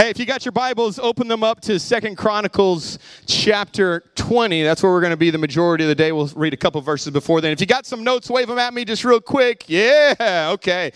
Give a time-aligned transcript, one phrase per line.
[0.00, 4.62] Hey, if you got your Bibles, open them up to Second Chronicles chapter 20.
[4.62, 6.12] That's where we're going to be the majority of the day.
[6.12, 7.50] We'll read a couple verses before then.
[7.50, 9.64] If you got some notes, wave them at me just real quick.
[9.66, 10.92] Yeah, okay.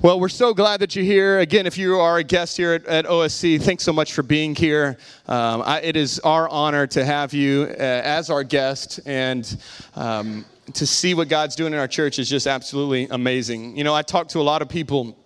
[0.00, 1.40] Well, we're so glad that you're here.
[1.40, 4.54] Again, if you are a guest here at, at OSC, thanks so much for being
[4.54, 4.96] here.
[5.28, 9.58] Um, I, it is our honor to have you uh, as our guest, and
[9.94, 13.76] um, to see what God's doing in our church is just absolutely amazing.
[13.76, 15.18] You know, I talk to a lot of people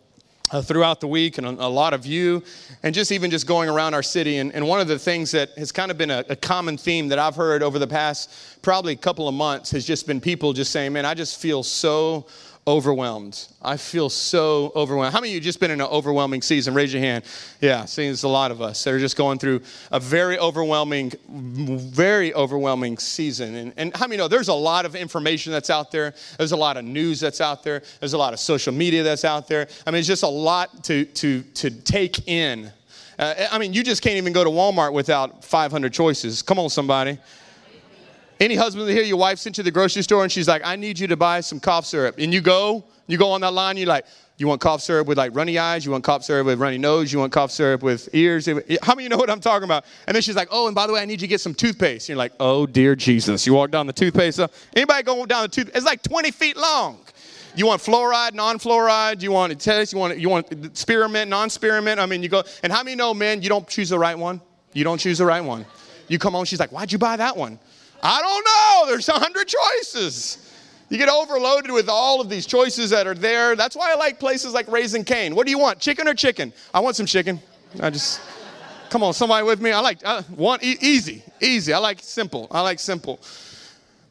[0.51, 2.43] uh, throughout the week and a, lot of you
[2.83, 4.39] and just even just going around our city.
[4.39, 7.09] And, and one of the things that has kind of been a, a, common theme
[7.09, 8.31] that i've heard over the past
[8.63, 12.27] probably couple of months has just been people just saying man i just feel so
[12.69, 13.47] overwhelmed.
[13.63, 15.13] I feel so overwhelmed.
[15.13, 16.75] How many of you just been in an overwhelming season?
[16.75, 17.25] Raise your hand.
[17.61, 19.61] Yeah, there's a lot of us that are just going through
[19.93, 23.55] a very overwhelming, very overwhelming season.
[23.55, 26.13] And, and how many know there's a lot of information that's out there?
[26.39, 27.83] There's a lot of news that's out there.
[28.01, 29.69] There's a lot of social media that's out there.
[29.87, 32.73] I mean, it's just a lot to, to, to take in.
[33.17, 36.43] Uh, I mean, you just can't even go to Walmart without 500 choices.
[36.43, 37.19] Come on, somebody.
[38.39, 40.77] Any husband here, your wife sent you to the grocery store and she's like, I
[40.77, 42.17] need you to buy some cough syrup.
[42.19, 44.05] And you go, you go on that line, you're like,
[44.39, 45.87] you want cough syrup with like runny eyes?
[45.87, 47.11] You want cough syrup with runny nose?
[47.11, 48.47] You want cough syrup with ears?
[48.83, 49.87] How many you know what I'm talking about?
[50.07, 51.55] And then she's like, oh, and by the way, I need you to get some
[51.55, 52.09] toothpaste.
[52.09, 53.47] And you're like, oh, dear Jesus.
[53.47, 54.39] You walk down the toothpaste.
[54.75, 55.71] Anybody go down the tooth?
[55.75, 56.99] It's like 20 feet long.
[57.55, 59.23] You want fluoride, non-fluoride?
[59.23, 59.95] You want to test?
[59.95, 61.99] You want you want spearmint, non-spearmint?
[61.99, 62.43] I mean, you go.
[62.63, 63.41] And how many know, man?
[63.41, 64.43] You don't choose the right one.
[64.75, 65.65] You don't choose the right one.
[66.09, 66.45] You come home.
[66.45, 67.59] She's like, why'd you buy that one?
[68.03, 68.93] I don't know.
[68.93, 70.43] There's a hundred choices.
[70.89, 73.57] You get overloaded with all of these choices that are there.
[73.57, 75.35] That's why I like places like Raising Cane.
[75.35, 76.53] What do you want, chicken or chicken?
[76.73, 77.41] I want some chicken.
[77.81, 78.21] I just,
[78.89, 79.73] come on, somebody with me.
[79.73, 81.73] I like, I want e- easy, easy.
[81.73, 82.47] I like simple.
[82.53, 83.21] I like simple.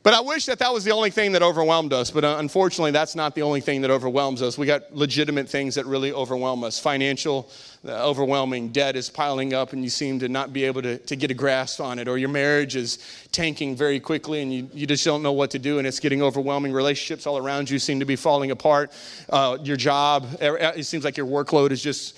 [0.03, 2.11] But I wish that that was the only thing that overwhelmed us.
[2.11, 4.55] But uh, unfortunately, that's not the only thing that overwhelms us.
[4.55, 6.77] We got legitimate things that really overwhelm us.
[6.77, 7.49] Financial,
[7.87, 11.15] uh, overwhelming debt is piling up, and you seem to not be able to, to
[11.15, 12.07] get a grasp on it.
[12.07, 12.99] Or your marriage is
[13.31, 16.21] tanking very quickly, and you, you just don't know what to do, and it's getting
[16.21, 16.73] overwhelming.
[16.73, 18.91] Relationships all around you seem to be falling apart.
[19.29, 22.17] Uh, your job, it seems like your workload is just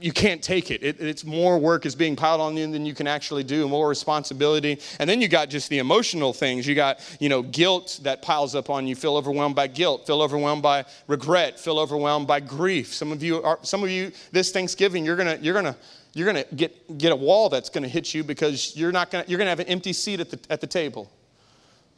[0.00, 0.82] you can't take it.
[0.82, 1.00] it.
[1.00, 4.80] It's more work is being piled on you than you can actually do, more responsibility.
[4.98, 6.66] And then you got just the emotional things.
[6.66, 8.96] You got, you know, guilt that piles up on you.
[8.96, 12.94] Feel overwhelmed by guilt, feel overwhelmed by regret, feel overwhelmed by grief.
[12.94, 15.76] Some of you are some of you this Thanksgiving, you're gonna, you're gonna
[16.12, 19.12] you're going to get, get a wall that's going to hit you because you're not
[19.12, 21.08] going to, you're going to have an empty seat at the, at the table.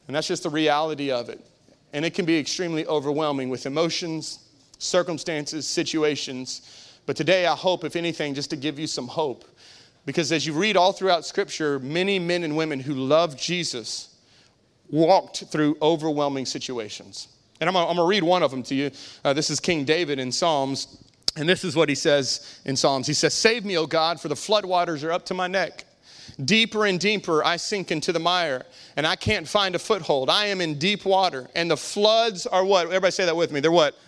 [0.07, 1.41] And that's just the reality of it.
[1.95, 4.41] And it can be extremely overwhelming with emotions,
[4.79, 9.45] circumstances, situations but today, I hope, if anything, just to give you some hope.
[10.07, 14.17] Because as you read all throughout Scripture, many men and women who loved Jesus
[14.89, 17.29] walked through overwhelming situations.
[17.61, 18.91] And I'm going to read one of them to you.
[19.25, 21.05] Uh, this is King David in Psalms.
[21.37, 24.29] And this is what he says in Psalms He says, Save me, O God, for
[24.29, 25.85] the floodwaters are up to my neck.
[26.43, 28.65] Deeper and deeper I sink into the mire,
[28.97, 30.31] and I can't find a foothold.
[30.31, 32.87] I am in deep water, and the floods are what?
[32.87, 33.61] Everybody say that with me.
[33.61, 33.99] They're what?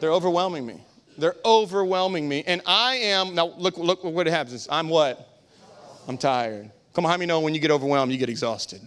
[0.00, 0.80] They're overwhelming me.
[1.18, 2.42] They're overwhelming me.
[2.46, 4.66] And I am, now look, look what happens.
[4.70, 5.28] I'm what?
[6.08, 6.70] I'm tired.
[6.94, 8.80] Come on, how many know when you get overwhelmed, you get exhausted?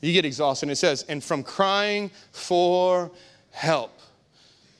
[0.00, 0.66] You get exhausted.
[0.66, 3.10] And it says, and from crying for
[3.50, 3.92] help.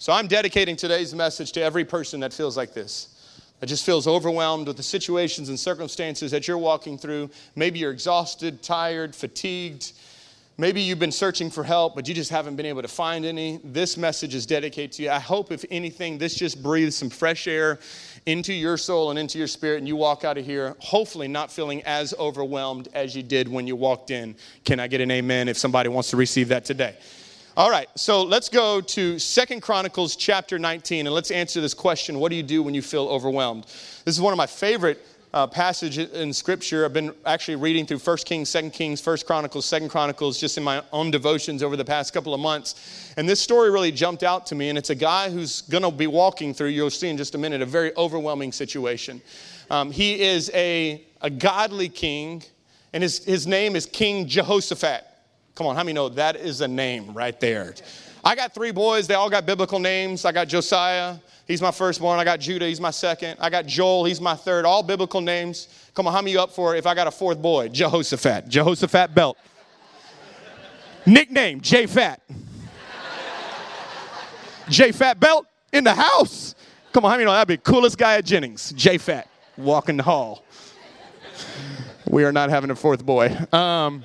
[0.02, 3.08] So I'm dedicating today's message to every person that feels like this.
[3.60, 7.30] That just feels overwhelmed with the situations and circumstances that you're walking through.
[7.54, 9.92] Maybe you're exhausted, tired, fatigued.
[10.58, 13.60] Maybe you've been searching for help, but you just haven't been able to find any.
[13.62, 15.10] This message is dedicated to you.
[15.10, 17.78] I hope, if anything, this just breathes some fresh air
[18.26, 21.52] into your soul and into your spirit, and you walk out of here hopefully not
[21.52, 24.34] feeling as overwhelmed as you did when you walked in.
[24.64, 26.96] Can I get an amen if somebody wants to receive that today?
[27.54, 32.18] All right, so let's go to Second Chronicles chapter 19, and let's answer this question
[32.18, 33.64] What do you do when you feel overwhelmed?
[33.64, 35.04] This is one of my favorite
[35.34, 35.46] uh,
[36.14, 36.86] in Scripture.
[36.86, 40.64] I've been actually reading through 1 Kings, 2 Kings, 1 Chronicles, 2 Chronicles, just in
[40.64, 43.12] my own devotions over the past couple of months.
[43.18, 44.70] And this story really jumped out to me.
[44.70, 47.38] And it's a guy who's going to be walking through, you'll see in just a
[47.38, 49.20] minute, a very overwhelming situation.
[49.70, 52.44] Um, he is a, a godly king,
[52.94, 55.11] and his, his name is King Jehoshaphat.
[55.54, 57.74] Come on, how many know that is a name right there?
[58.24, 59.06] I got three boys.
[59.06, 60.24] They all got biblical names.
[60.24, 61.16] I got Josiah.
[61.46, 62.18] He's my firstborn.
[62.18, 62.66] I got Judah.
[62.66, 63.36] He's my second.
[63.40, 64.04] I got Joel.
[64.04, 64.64] He's my third.
[64.64, 65.68] All biblical names.
[65.94, 67.68] Come on, how many you up for if I got a fourth boy?
[67.68, 68.48] Jehoshaphat.
[68.48, 69.36] Jehoshaphat Belt.
[71.04, 72.22] Nickname, J Fat.
[74.68, 76.54] J Fat Belt in the house.
[76.92, 78.72] Come on, how many know that'd be coolest guy at Jennings?
[78.72, 79.28] J Fat.
[79.56, 80.44] Walking the hall.
[82.08, 83.36] We are not having a fourth boy.
[83.52, 84.04] Um,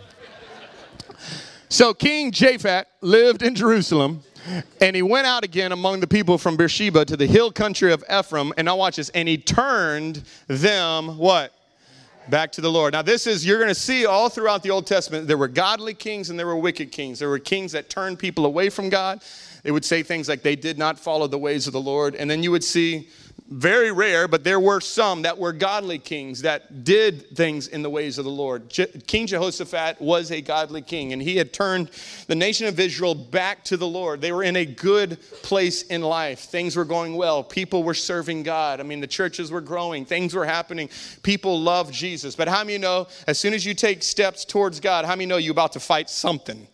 [1.70, 4.24] so King Japhet lived in Jerusalem
[4.82, 8.04] And he went out again among the people from Beersheba to the hill country of
[8.12, 8.54] Ephraim.
[8.58, 9.10] And now watch this.
[9.10, 11.54] And he turned them, what?
[12.30, 12.94] Back to the Lord.
[12.94, 15.94] Now, this is, you're going to see all throughout the Old Testament, there were godly
[15.94, 17.20] kings and there were wicked kings.
[17.20, 19.22] There were kings that turned people away from God.
[19.64, 22.16] They would say things like they did not follow the ways of the Lord.
[22.16, 23.10] And then you would see
[23.50, 27.90] very rare, but there were some that were godly kings that did things in the
[27.90, 28.70] ways of the Lord.
[28.70, 31.90] Je- king Jehoshaphat was a godly king, and he had turned
[32.28, 34.20] the nation of Israel back to the Lord.
[34.20, 36.40] They were in a good place in life.
[36.40, 37.44] Things were going well.
[37.44, 38.82] People were serving God.
[38.82, 40.90] I mean, the churches were growing, things were happening.
[41.24, 42.36] People loved Jesus.
[42.36, 45.38] But how many know, as soon as you take steps towards God, how many know
[45.38, 46.68] you're about to fight something?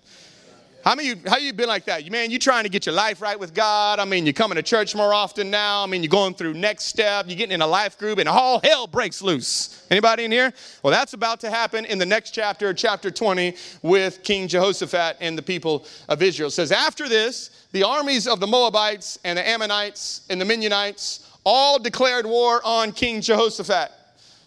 [0.83, 2.03] How many you, how you been like that?
[2.03, 3.99] You man, you trying to get your life right with God.
[3.99, 5.81] I mean, you're coming to church more often now.
[5.81, 7.25] I mean, you're going through next step.
[7.29, 9.85] You're getting in a life group, and all hell breaks loose.
[9.89, 10.51] Anybody in here?
[10.83, 15.37] Well, that's about to happen in the next chapter, chapter 20, with King Jehoshaphat and
[15.37, 16.47] the people of Israel.
[16.47, 21.29] It says, after this, the armies of the Moabites and the Ammonites and the Midianites
[21.45, 23.89] all declared war on King Jehoshaphat.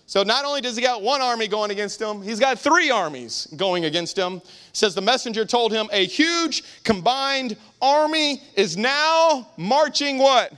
[0.08, 3.49] So not only does he got one army going against him, he's got three armies
[3.56, 4.37] going against him.
[4.37, 4.43] It
[4.73, 10.53] says the messenger told him a huge combined army is now marching what?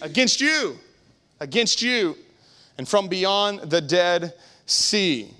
[0.00, 0.78] Against you.
[1.40, 2.16] Against you.
[2.78, 4.32] And from beyond the Dead
[4.64, 5.30] Sea.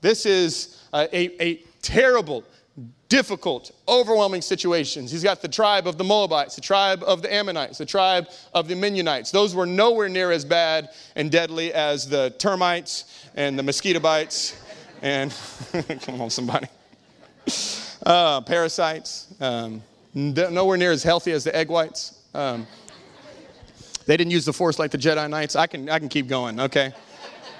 [0.00, 2.44] This is a, a, a terrible
[3.08, 5.10] difficult, overwhelming situations.
[5.10, 8.68] He's got the tribe of the Moabites, the tribe of the Ammonites, the tribe of
[8.68, 9.30] the Midianites.
[9.30, 14.60] Those were nowhere near as bad and deadly as the termites and the mosquito bites
[15.00, 15.34] and,
[16.02, 16.66] come on, somebody,
[18.04, 19.34] uh, parasites.
[19.40, 19.82] Um,
[20.14, 22.18] nowhere near as healthy as the egg whites.
[22.34, 22.66] Um,
[24.06, 25.54] they didn't use the force like the Jedi Knights.
[25.54, 26.92] I can, I can keep going, okay?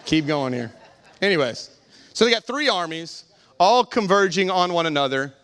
[0.08, 0.72] keep going here.
[1.20, 1.70] Anyways,
[2.14, 3.24] so they got three armies
[3.60, 5.34] all converging on one another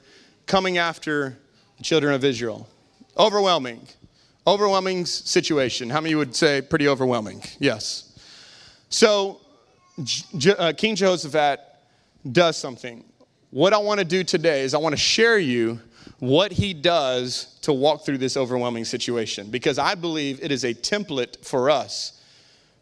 [0.46, 1.38] coming after
[1.78, 2.68] the children of Israel.
[3.16, 3.86] Overwhelming.
[4.46, 5.90] Overwhelming situation.
[5.90, 7.42] How many would say pretty overwhelming?
[7.58, 8.12] Yes.
[8.90, 9.40] So,
[10.58, 11.60] uh, King Jehoshaphat
[12.30, 13.04] does something.
[13.50, 15.80] What I want to do today is I want to share you
[16.18, 20.74] what he does to walk through this overwhelming situation because I believe it is a
[20.74, 22.20] template for us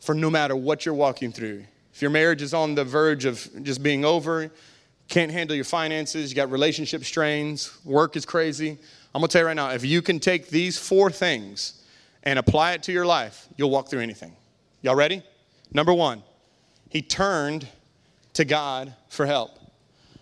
[0.01, 1.65] for no matter what you're walking through.
[1.93, 4.51] If your marriage is on the verge of just being over,
[5.13, 8.79] can't handle your finances, you got relationship strains, work is crazy.
[9.15, 11.85] I'm gonna tell you right now, if you can take these four things
[12.23, 14.35] and apply it to your life, you'll walk through anything.
[14.81, 15.23] Y'all ready?
[15.71, 16.23] Number one,
[16.89, 17.69] he turned
[18.33, 19.59] to God for help.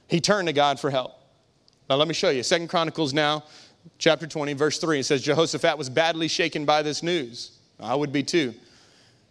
[0.09, 1.13] He turned to God for help.
[1.89, 2.43] Now let me show you.
[2.43, 3.45] Second Chronicles now,
[3.99, 4.99] chapter 20, verse 3.
[4.99, 7.59] It says, Jehoshaphat was badly shaken by this news.
[7.79, 8.55] I would be too.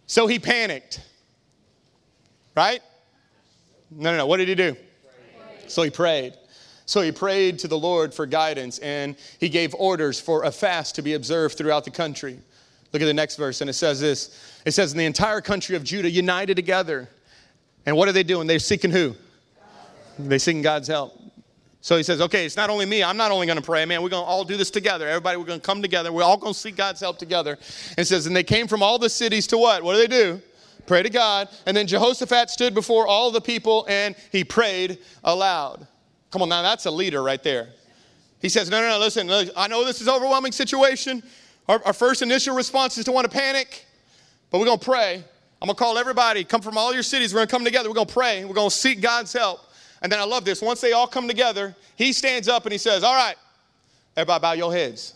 [0.06, 1.02] So he panicked.
[2.56, 2.80] Right?
[3.90, 4.26] No, no, no.
[4.26, 4.74] What did he do?
[5.70, 6.34] So he prayed.
[6.86, 10.96] So he prayed to the Lord for guidance and he gave orders for a fast
[10.96, 12.38] to be observed throughout the country.
[12.92, 15.76] Look at the next verse, and it says this It says, In the entire country
[15.76, 17.08] of Judah united together.
[17.86, 18.46] And what are they doing?
[18.46, 19.14] They're seeking who?
[20.18, 21.18] They're seeking God's help.
[21.82, 23.02] So he says, okay, it's not only me.
[23.02, 24.02] I'm not only going to pray, man.
[24.02, 25.08] We're going to all do this together.
[25.08, 26.12] Everybody, we're going to come together.
[26.12, 27.52] We're all going to seek God's help together.
[27.52, 29.82] And it says, and they came from all the cities to what?
[29.82, 30.42] What do they do?
[30.86, 31.48] Pray to God.
[31.66, 35.86] And then Jehoshaphat stood before all the people and he prayed aloud.
[36.30, 37.68] Come on, now that's a leader right there.
[38.40, 41.22] He says, No, no, no, listen, I know this is overwhelming situation.
[41.68, 43.86] Our, our first initial response is to want to panic,
[44.50, 45.22] but we're going to pray.
[45.62, 47.34] I'm going to call everybody, come from all your cities.
[47.34, 47.88] We're going to come together.
[47.88, 48.44] We're going to pray.
[48.44, 49.60] We're going to seek God's help.
[50.00, 50.62] And then I love this.
[50.62, 53.36] Once they all come together, he stands up and he says, All right,
[54.16, 55.14] everybody bow your heads.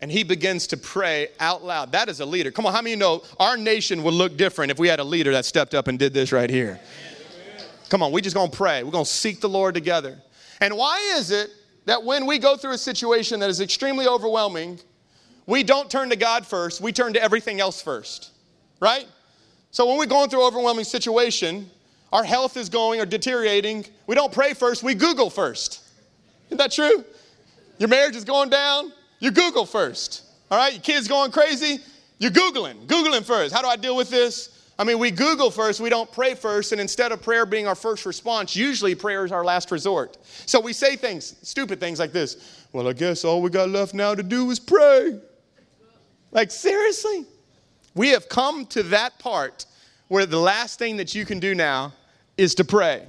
[0.00, 1.92] And he begins to pray out loud.
[1.92, 2.50] That is a leader.
[2.50, 5.04] Come on, how many you know our nation would look different if we had a
[5.04, 6.78] leader that stepped up and did this right here?
[7.88, 8.82] Come on, we just gonna pray.
[8.82, 10.18] We're gonna seek the Lord together.
[10.60, 11.50] And why is it
[11.86, 14.78] that when we go through a situation that is extremely overwhelming,
[15.46, 18.32] we don't turn to God first, we turn to everything else first,
[18.80, 19.06] right?
[19.70, 21.70] So when we're going through an overwhelming situation,
[22.12, 25.80] our health is going or deteriorating, we don't pray first, we Google first.
[26.48, 27.04] Isn't that true?
[27.78, 30.22] Your marriage is going down, you Google first.
[30.50, 31.78] All right, your kids going crazy,
[32.18, 33.54] you're Googling, Googling first.
[33.54, 34.52] How do I deal with this?
[34.78, 37.74] I mean, we Google first, we don't pray first, and instead of prayer being our
[37.74, 40.18] first response, usually prayer is our last resort.
[40.24, 43.94] So we say things, stupid things like this Well, I guess all we got left
[43.94, 45.18] now to do is pray.
[46.30, 47.24] Like, seriously?
[47.94, 49.64] We have come to that part
[50.08, 51.94] where the last thing that you can do now
[52.36, 53.06] is to pray.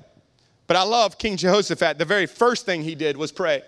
[0.68, 1.98] But I love King Jehoshaphat.
[1.98, 3.64] The very first thing he did was pray.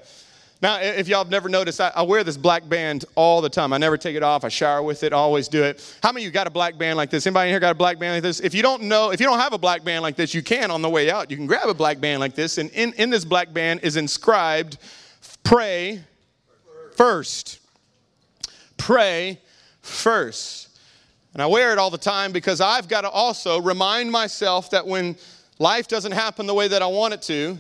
[0.62, 3.72] Now, if y'all have never noticed, I, I, wear this black band all the time.
[3.72, 4.44] I never take it off.
[4.44, 5.14] I shower with it.
[5.14, 5.98] Always do it.
[6.04, 7.26] How many of you got a black band like this?
[7.26, 8.42] Anybody here got a black band like this?
[8.42, 10.70] If you don't know, if you don't have a black band like this, you can
[10.70, 11.32] on the way out.
[11.32, 13.96] You can grab a black band like this, and in, in this black band is
[13.96, 14.78] inscribed,
[15.44, 16.02] pray
[16.96, 17.62] first.
[18.76, 19.40] pray
[19.82, 20.68] first.
[21.34, 24.86] And I wear it all the time because I've got to also remind myself that
[24.86, 25.16] when
[25.58, 27.58] life doesn't happen the way that I want it to,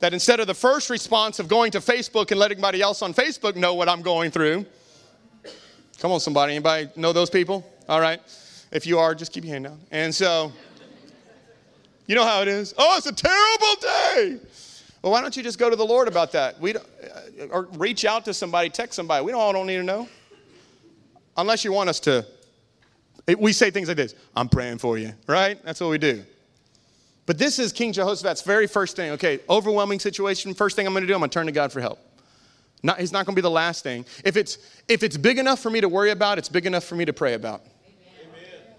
[0.00, 3.14] that instead of the first response of going to Facebook and letting everybody else on
[3.14, 4.66] Facebook know what I'm going through,
[5.98, 7.64] come on, somebody, anybody know those people?
[7.88, 8.20] All right.
[8.72, 9.80] If you are, just keep your hand down.
[9.90, 10.52] And so,
[12.06, 12.74] you know how it is.
[12.78, 14.46] Oh, it's a terrible day.
[15.02, 16.60] Well, why don't you just go to the Lord about that?
[16.60, 16.86] We don't,
[17.40, 19.24] uh, or reach out to somebody, text somebody.
[19.24, 20.08] We don't all don't need to know.
[21.36, 22.26] Unless you want us to.
[23.38, 25.62] We say things like this I'm praying for you, right?
[25.64, 26.24] That's what we do.
[27.26, 29.12] But this is King Jehoshaphat's very first thing.
[29.12, 30.54] Okay, overwhelming situation.
[30.54, 31.98] First thing I'm going to do, I'm going to turn to God for help.
[32.82, 34.06] Not, he's not going to be the last thing.
[34.24, 34.58] If it's,
[34.88, 37.12] if it's big enough for me to worry about, it's big enough for me to
[37.12, 37.60] pray about.
[37.60, 38.74] Amen.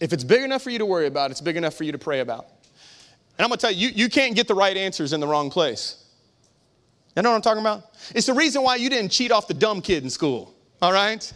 [0.00, 1.98] If it's big enough for you to worry about, it's big enough for you to
[1.98, 2.46] pray about.
[3.36, 5.26] And I'm going to tell you, you, you can't get the right answers in the
[5.26, 6.04] wrong place.
[7.16, 7.94] You know what I'm talking about?
[8.14, 11.32] It's the reason why you didn't cheat off the dumb kid in school, all right?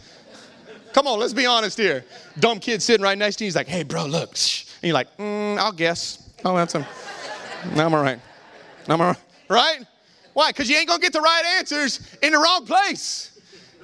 [0.93, 2.03] Come on, let's be honest here.
[2.39, 4.29] Dumb kid sitting right next to you, he's like, hey, bro, look.
[4.31, 6.28] And you're like, mm, I'll guess.
[6.45, 6.85] Oh, that's him.
[7.75, 8.19] No, I'm all right.
[8.87, 9.17] I'm all right.
[9.49, 9.79] Right?
[10.33, 10.51] Why?
[10.51, 13.39] Because you ain't going to get the right answers in the wrong place.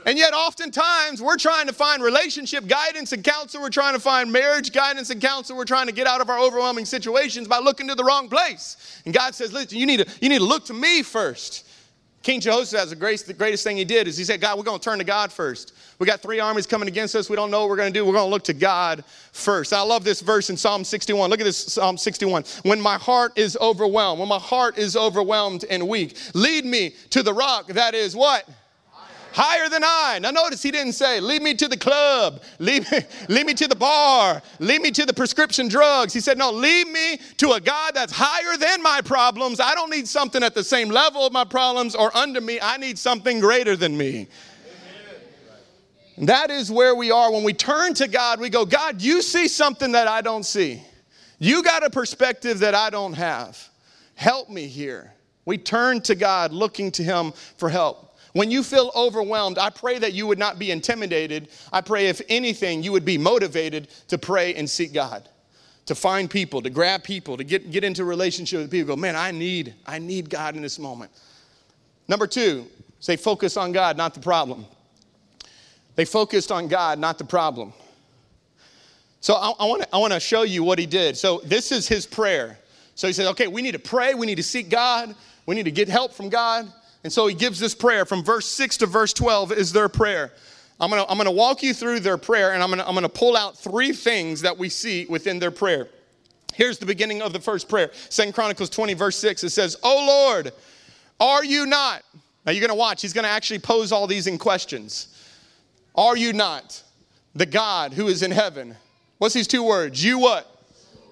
[0.06, 3.60] And yet, oftentimes, we're trying to find relationship guidance and counsel.
[3.60, 5.58] We're trying to find marriage guidance and counsel.
[5.58, 9.02] We're trying to get out of our overwhelming situations by looking to the wrong place.
[9.06, 11.65] And God says, listen, you need to, you need to look to me first.
[12.25, 14.79] King Jehoshaphat the greatest, the greatest thing he did is he said, God, we're going
[14.79, 15.74] to turn to God first.
[16.00, 17.29] We got three armies coming against us.
[17.29, 18.03] We don't know what we're going to do.
[18.03, 19.72] We're going to look to God first.
[19.74, 21.29] I love this verse in Psalm 61.
[21.29, 22.44] Look at this Psalm 61.
[22.63, 27.22] When my heart is overwhelmed, when my heart is overwhelmed and weak, lead me to
[27.22, 28.50] the rock that is what?
[29.36, 30.20] Higher than I.
[30.22, 33.00] Now, notice he didn't say, lead me to the club, lead me,
[33.30, 36.13] lead me to the bar, lead me to the prescription drugs.
[36.13, 39.60] He said, no, lead me to a God that's higher than my problems.
[39.60, 42.60] I don't need something at the same level of my problems or under me.
[42.62, 44.27] I need something greater than me.
[46.15, 47.30] And that is where we are.
[47.30, 50.82] When we turn to God, we go, God, you see something that I don't see.
[51.39, 53.70] You got a perspective that I don't have.
[54.13, 55.13] Help me here.
[55.44, 58.15] We turn to God looking to Him for help.
[58.36, 61.48] When you feel overwhelmed, I pray that you would not be intimidated.
[61.72, 65.30] I pray, if anything, you would be motivated to pray and seek God,
[65.86, 68.94] to find people, to grab people, to get, get into a relationship with people.
[68.94, 71.12] Go, man, I need, I need God in this moment.
[72.10, 72.68] Number two,
[73.00, 74.65] say focus on God, not the problem.
[75.96, 77.72] They focused on God, not the problem.
[79.22, 79.54] So I,
[79.94, 81.15] I want to show you what he did.
[81.15, 82.60] So this is his prayer.
[82.96, 85.15] So he said, okay, we need to pray, we need to seek God,
[85.46, 86.70] we need to get help from God.
[87.06, 90.32] And so he gives this prayer from verse 6 to verse 12 is their prayer.
[90.80, 93.38] I'm gonna, I'm gonna walk you through their prayer and I'm gonna, I'm gonna pull
[93.38, 95.88] out three things that we see within their prayer.
[96.56, 97.92] Here's the beginning of the first prayer.
[98.10, 99.44] Second Chronicles 20, verse 6.
[99.44, 100.52] It says, Oh Lord,
[101.20, 102.02] are you not?
[102.44, 105.16] Now you're gonna watch, he's gonna actually pose all these in questions.
[105.94, 106.82] Are you not
[107.36, 108.76] the God who is in heaven?
[109.20, 110.04] What's these two words?
[110.04, 110.66] You what?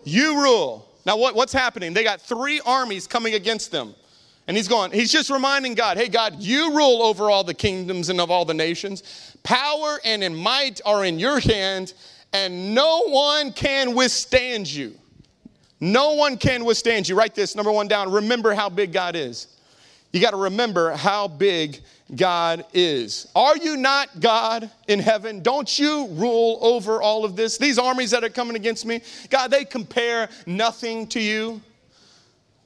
[0.05, 0.89] You rule.
[1.05, 1.93] Now what, what's happening?
[1.93, 3.93] They got three armies coming against them.
[4.47, 8.09] And he's going, he's just reminding God, hey, God, you rule over all the kingdoms
[8.09, 9.03] and of all the nations.
[9.43, 11.93] Power and in might are in your hand,
[12.33, 14.95] and no one can withstand you.
[15.79, 17.15] No one can withstand you.
[17.15, 18.11] Write this, number one down.
[18.11, 19.47] Remember how big God is.
[20.11, 21.79] You got to remember how big
[22.15, 23.27] God is.
[23.35, 25.41] Are you not God in heaven?
[25.41, 27.57] Don't you rule over all of this?
[27.57, 31.61] These armies that are coming against me, God, they compare nothing to you.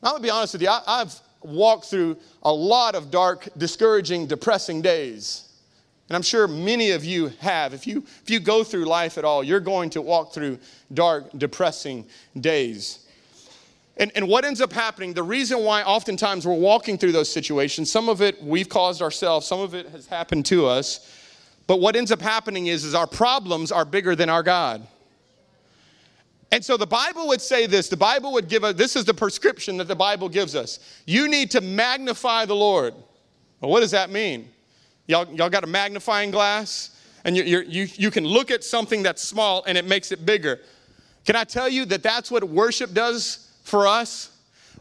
[0.03, 0.69] I'm gonna be honest with you.
[0.69, 5.47] I, have walked through a lot of dark, discouraging, depressing days.
[6.09, 7.73] And I'm sure many of you have.
[7.73, 10.59] If you, if you go through life at all, you're going to walk through
[10.93, 12.05] dark, depressing
[12.39, 12.99] days.
[13.97, 17.91] And, and what ends up happening, the reason why oftentimes we're walking through those situations,
[17.91, 21.13] some of it we've caused ourselves, some of it has happened to us.
[21.65, 24.87] But what ends up happening is, is our problems are bigger than our God.
[26.51, 29.13] And so the Bible would say this the Bible would give us this is the
[29.13, 30.79] prescription that the Bible gives us.
[31.05, 32.93] You need to magnify the Lord.
[33.59, 34.49] Well, what does that mean?
[35.07, 36.91] Y'all, y'all got a magnifying glass?
[37.25, 40.61] And you you, you can look at something that's small and it makes it bigger.
[41.25, 44.31] Can I tell you that that's what worship does for us?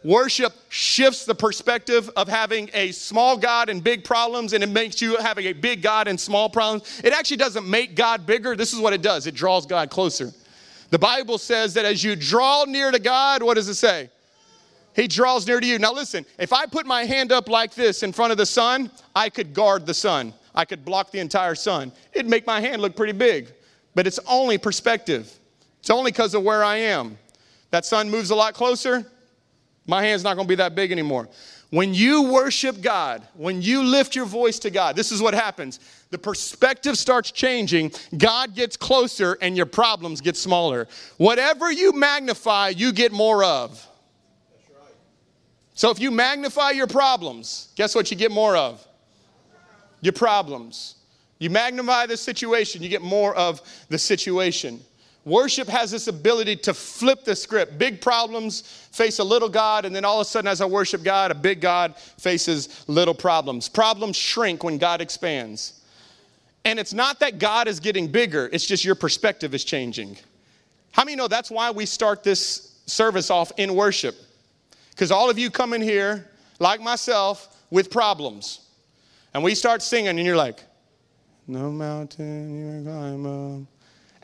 [0.04, 5.02] Worship shifts the perspective of having a small God and big problems, and it makes
[5.02, 7.00] you having a big God and small problems.
[7.02, 8.54] It actually doesn't make God bigger.
[8.54, 10.32] This is what it does it draws God closer.
[10.90, 14.10] The Bible says that as you draw near to God, what does it say?
[14.94, 15.78] He draws near to you.
[15.78, 18.90] Now, listen, if I put my hand up like this in front of the sun,
[19.14, 20.32] I could guard the sun.
[20.54, 21.92] I could block the entire sun.
[22.14, 23.52] It'd make my hand look pretty big,
[23.94, 25.30] but it's only perspective.
[25.80, 27.18] It's only because of where I am.
[27.72, 29.04] That sun moves a lot closer,
[29.86, 31.28] my hand's not gonna be that big anymore.
[31.70, 35.80] When you worship God, when you lift your voice to God, this is what happens.
[36.10, 40.86] The perspective starts changing, God gets closer, and your problems get smaller.
[41.16, 43.84] Whatever you magnify, you get more of.
[45.74, 48.86] So if you magnify your problems, guess what you get more of?
[50.00, 50.94] Your problems.
[51.38, 54.80] You magnify the situation, you get more of the situation.
[55.26, 57.78] Worship has this ability to flip the script.
[57.78, 58.60] Big problems
[58.92, 61.34] face a little God, and then all of a sudden, as I worship God, a
[61.34, 63.68] big God faces little problems.
[63.68, 65.80] Problems shrink when God expands.
[66.64, 70.16] And it's not that God is getting bigger, it's just your perspective is changing.
[70.92, 74.14] How many know that's why we start this service off in worship?
[74.90, 76.30] Because all of you come in here,
[76.60, 78.60] like myself, with problems.
[79.34, 80.60] And we start singing, and you're like,
[81.48, 83.75] No mountain you climb up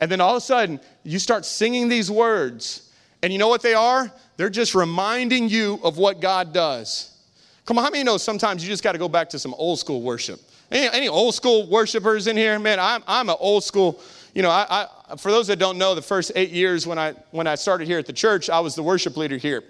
[0.03, 2.91] and then all of a sudden, you start singing these words.
[3.21, 4.11] And you know what they are?
[4.35, 7.17] They're just reminding you of what God does.
[7.65, 9.79] Come on, how many know sometimes you just got to go back to some old
[9.79, 10.41] school worship?
[10.69, 12.59] Any, any, old school worshipers in here?
[12.59, 14.01] Man, I'm, I'm an old school,
[14.35, 17.13] you know, I, I, for those that don't know, the first eight years when I,
[17.31, 19.63] when I started here at the church, I was the worship leader here.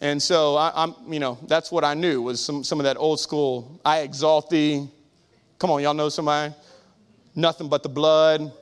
[0.00, 2.96] And so I, am you know, that's what I knew was some, some of that
[2.96, 4.88] old school, I exalt thee.
[5.60, 6.52] Come on, y'all know somebody?
[7.36, 8.52] Nothing but the blood.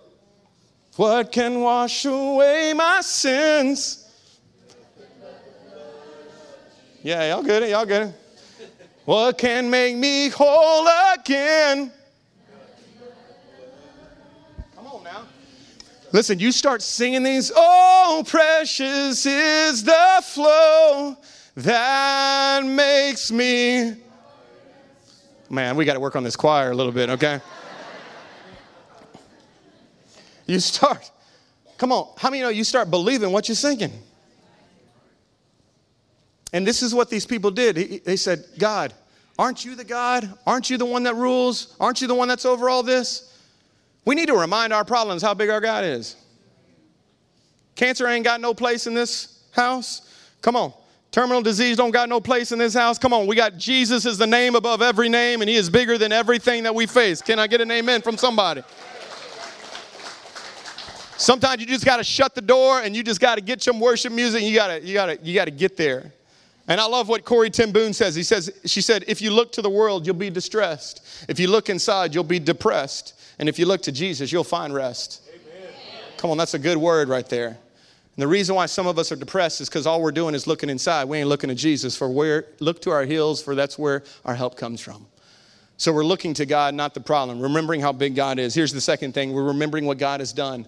[0.96, 4.06] What can wash away my sins?
[7.02, 8.14] Yeah, y'all it, y'all it.
[9.04, 11.90] What can make me whole again?
[14.76, 15.22] Come on now.
[16.12, 21.16] Listen, you start singing these, oh, precious is the flow
[21.56, 23.94] that makes me.
[25.48, 27.40] Man, we got to work on this choir a little bit, okay?
[30.50, 31.08] You start,
[31.78, 33.92] come on, how many know you start believing what you're singing?
[36.52, 38.04] And this is what these people did.
[38.04, 38.92] They said, God,
[39.38, 40.28] aren't you the God?
[40.48, 41.76] Aren't you the one that rules?
[41.78, 43.32] Aren't you the one that's over all this?
[44.04, 46.16] We need to remind our problems how big our God is.
[47.76, 50.02] Cancer ain't got no place in this house.
[50.42, 50.72] Come on.
[51.12, 52.98] Terminal disease don't got no place in this house.
[52.98, 53.28] Come on.
[53.28, 56.64] We got Jesus is the name above every name, and he is bigger than everything
[56.64, 57.22] that we face.
[57.22, 58.64] Can I get an amen from somebody?
[61.20, 63.78] Sometimes you just got to shut the door and you just got to get some
[63.78, 64.42] worship music.
[64.42, 66.14] you got to, you got to, you got to get there.
[66.66, 68.14] And I love what Corrie ten Boom says.
[68.14, 71.26] He says, she said, if you look to the world, you'll be distressed.
[71.28, 73.20] If you look inside, you'll be depressed.
[73.38, 75.20] And if you look to Jesus, you'll find rest.
[75.28, 75.72] Amen.
[76.16, 77.48] Come on, that's a good word right there.
[77.48, 77.58] And
[78.16, 80.70] the reason why some of us are depressed is because all we're doing is looking
[80.70, 81.04] inside.
[81.04, 84.34] We ain't looking to Jesus for where, look to our heels, for that's where our
[84.34, 85.06] help comes from.
[85.76, 87.40] So we're looking to God, not the problem.
[87.40, 88.54] Remembering how big God is.
[88.54, 90.66] Here's the second thing we're remembering what God has done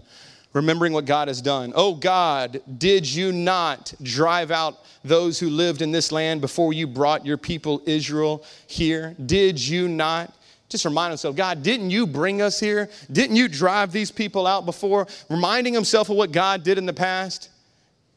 [0.53, 1.73] remembering what God has done.
[1.75, 6.87] Oh God, did you not drive out those who lived in this land before you
[6.87, 9.17] brought your people Israel here?
[9.25, 10.35] Did you not?
[10.69, 12.89] Just remind himself, God, didn't you bring us here?
[13.11, 15.07] Didn't you drive these people out before?
[15.29, 17.51] Reminding himself of what God did in the past.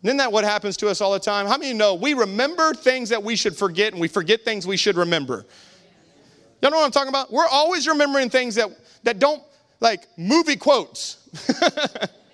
[0.04, 1.48] Isn't that what happens to us all the time?
[1.48, 4.78] How many know we remember things that we should forget and we forget things we
[4.78, 5.46] should remember?
[6.62, 7.32] Y'all know what I'm talking about?
[7.32, 8.70] We're always remembering things that,
[9.04, 9.44] that don't,
[9.80, 11.18] like movie quotes.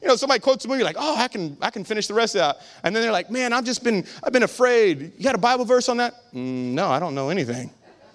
[0.00, 2.34] You know, somebody quotes a movie like, "Oh, I can, I can finish the rest
[2.34, 5.34] of that," and then they're like, "Man, I've just been, I've been afraid." You got
[5.34, 6.14] a Bible verse on that?
[6.32, 7.70] Mm, no, I don't know anything.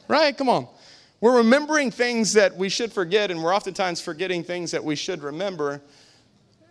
[0.07, 0.37] Right?
[0.37, 0.67] Come on.
[1.21, 5.23] We're remembering things that we should forget, and we're oftentimes forgetting things that we should
[5.23, 5.81] remember.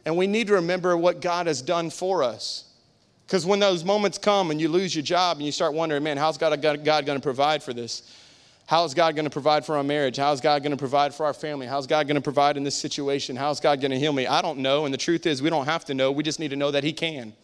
[0.05, 2.65] And we need to remember what God has done for us.
[3.27, 6.19] Because when those moments come and you lose your job and you start wondering, man,
[6.19, 8.03] how's God, God, God going to provide for this?
[8.73, 10.17] How is God going to provide for our marriage?
[10.17, 11.67] How is God going to provide for our family?
[11.67, 13.37] How is God going to provide in this situation?
[13.37, 14.27] How is God going to heal me?
[14.27, 14.87] I don't know.
[14.87, 16.11] And the truth is, we don't have to know.
[16.11, 17.35] We just need to know that He can.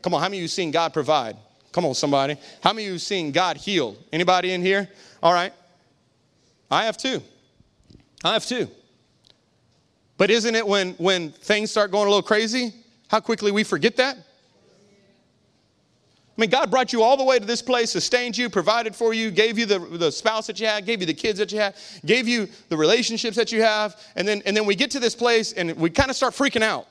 [0.00, 1.36] Come on, how many of you seen God provide?
[1.72, 2.38] Come on, somebody.
[2.62, 3.98] How many of you seen God heal?
[4.14, 4.88] Anybody in here?
[5.22, 5.52] All right.
[6.70, 7.22] I have too.
[8.24, 8.66] I have too.
[10.16, 12.72] But isn't it when, when things start going a little crazy,
[13.08, 14.16] how quickly we forget that?
[16.36, 19.14] I mean, God brought you all the way to this place, sustained you, provided for
[19.14, 21.58] you, gave you the, the spouse that you had, gave you the kids that you
[21.58, 23.98] had, gave you the relationships that you have.
[24.16, 26.60] And then, and then we get to this place and we kind of start freaking
[26.60, 26.86] out.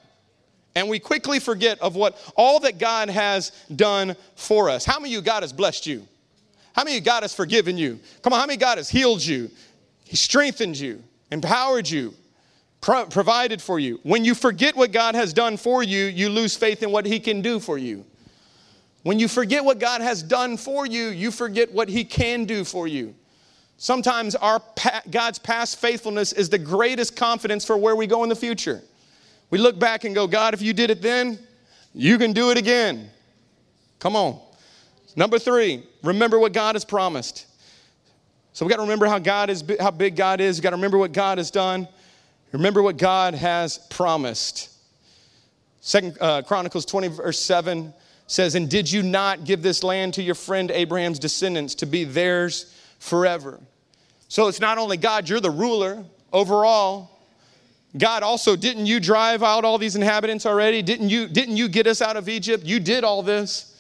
[0.73, 4.83] And we quickly forget of what all that God has done for us.
[4.83, 6.07] How many of you God has blessed you?
[6.73, 7.99] How many God has forgiven you?
[8.23, 9.51] Come on, how many God has healed you?
[10.05, 12.15] He strengthened you, empowered you,
[12.81, 13.99] pro- provided for you.
[14.03, 17.19] When you forget what God has done for you, you lose faith in what He
[17.19, 18.05] can do for you.
[19.05, 22.63] When you forget what God has done for you, you forget what He can do
[22.63, 23.13] for you.
[23.77, 24.59] Sometimes our
[25.11, 28.81] God's past faithfulness is the greatest confidence for where we go in the future.
[29.51, 31.37] We look back and go, God, if you did it then,
[31.93, 33.11] you can do it again.
[33.99, 34.39] Come on.
[35.15, 37.45] Number three, remember what God has promised.
[38.53, 40.57] So we got to remember how God is, how big God is.
[40.57, 41.87] We got to remember what God has done.
[42.53, 44.71] Remember what God has promised.
[45.81, 47.93] Second uh, Chronicles 20 verse 7
[48.27, 52.03] says, "And did you not give this land to your friend Abraham's descendants to be
[52.03, 52.65] theirs
[52.99, 53.59] forever?"
[54.27, 57.11] So it's not only God, you're the ruler overall.
[57.97, 60.81] God also, didn't you drive out all these inhabitants already?
[60.81, 62.65] Didn't you, didn't you get us out of Egypt?
[62.65, 63.73] You did all this.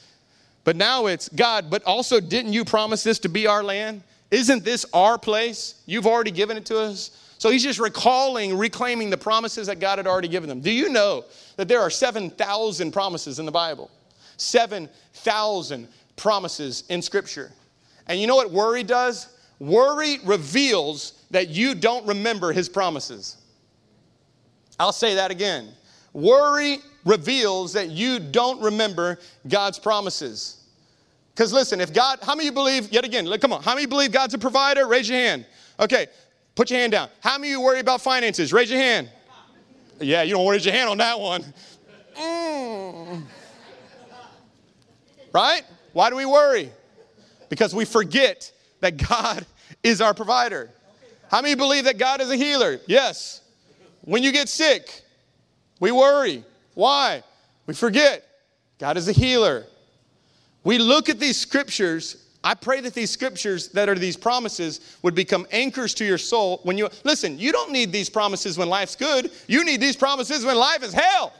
[0.63, 4.03] But now it's God, but also didn't you promise this to be our land?
[4.31, 5.75] Isn't this our place?
[5.85, 7.11] You've already given it to us.
[7.37, 10.61] So he's just recalling, reclaiming the promises that God had already given them.
[10.61, 11.25] Do you know
[11.57, 13.91] that there are 7,000 promises in the Bible?
[14.37, 17.51] 7,000 promises in Scripture.
[18.07, 19.27] And you know what worry does?
[19.59, 23.37] Worry reveals that you don't remember his promises.
[24.79, 25.69] I'll say that again.
[26.13, 30.63] Worry reveals that you don't remember God's promises.
[31.33, 34.11] Because listen, if God, how many you believe, yet again, come on, how many believe
[34.11, 34.87] God's a provider?
[34.87, 35.45] Raise your hand.
[35.79, 36.07] Okay,
[36.55, 37.09] put your hand down.
[37.19, 38.53] How many you worry about finances?
[38.53, 39.09] Raise your hand.
[39.99, 41.43] Yeah, you don't raise your hand on that one.
[42.17, 43.23] Mm.
[45.35, 45.63] Right?
[45.91, 46.71] Why do we worry?
[47.49, 49.45] Because we forget that God
[49.83, 50.69] is our provider.
[51.29, 52.79] How many believe that God is a healer?
[52.87, 53.41] Yes.
[54.05, 55.01] When you get sick,
[55.81, 56.45] we worry.
[56.73, 57.21] Why?
[57.65, 58.25] We forget.
[58.79, 59.65] God is a healer.
[60.63, 62.29] We look at these scriptures.
[62.41, 66.61] I pray that these scriptures that are these promises would become anchors to your soul
[66.63, 69.31] when you listen, you don't need these promises when life's good.
[69.47, 71.33] You need these promises when life is hell.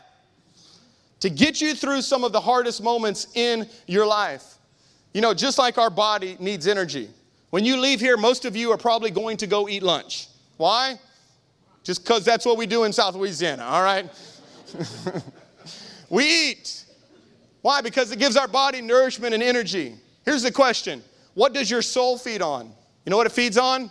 [1.25, 4.59] To get you through some of the hardest moments in your life.
[5.11, 7.09] You know, just like our body needs energy.
[7.49, 10.27] When you leave here, most of you are probably going to go eat lunch.
[10.57, 10.99] Why?
[11.83, 14.07] Just because that's what we do in South Louisiana, all right?
[16.11, 16.85] we eat.
[17.63, 17.81] Why?
[17.81, 19.95] Because it gives our body nourishment and energy.
[20.25, 21.01] Here's the question
[21.33, 22.67] What does your soul feed on?
[23.03, 23.89] You know what it feeds on?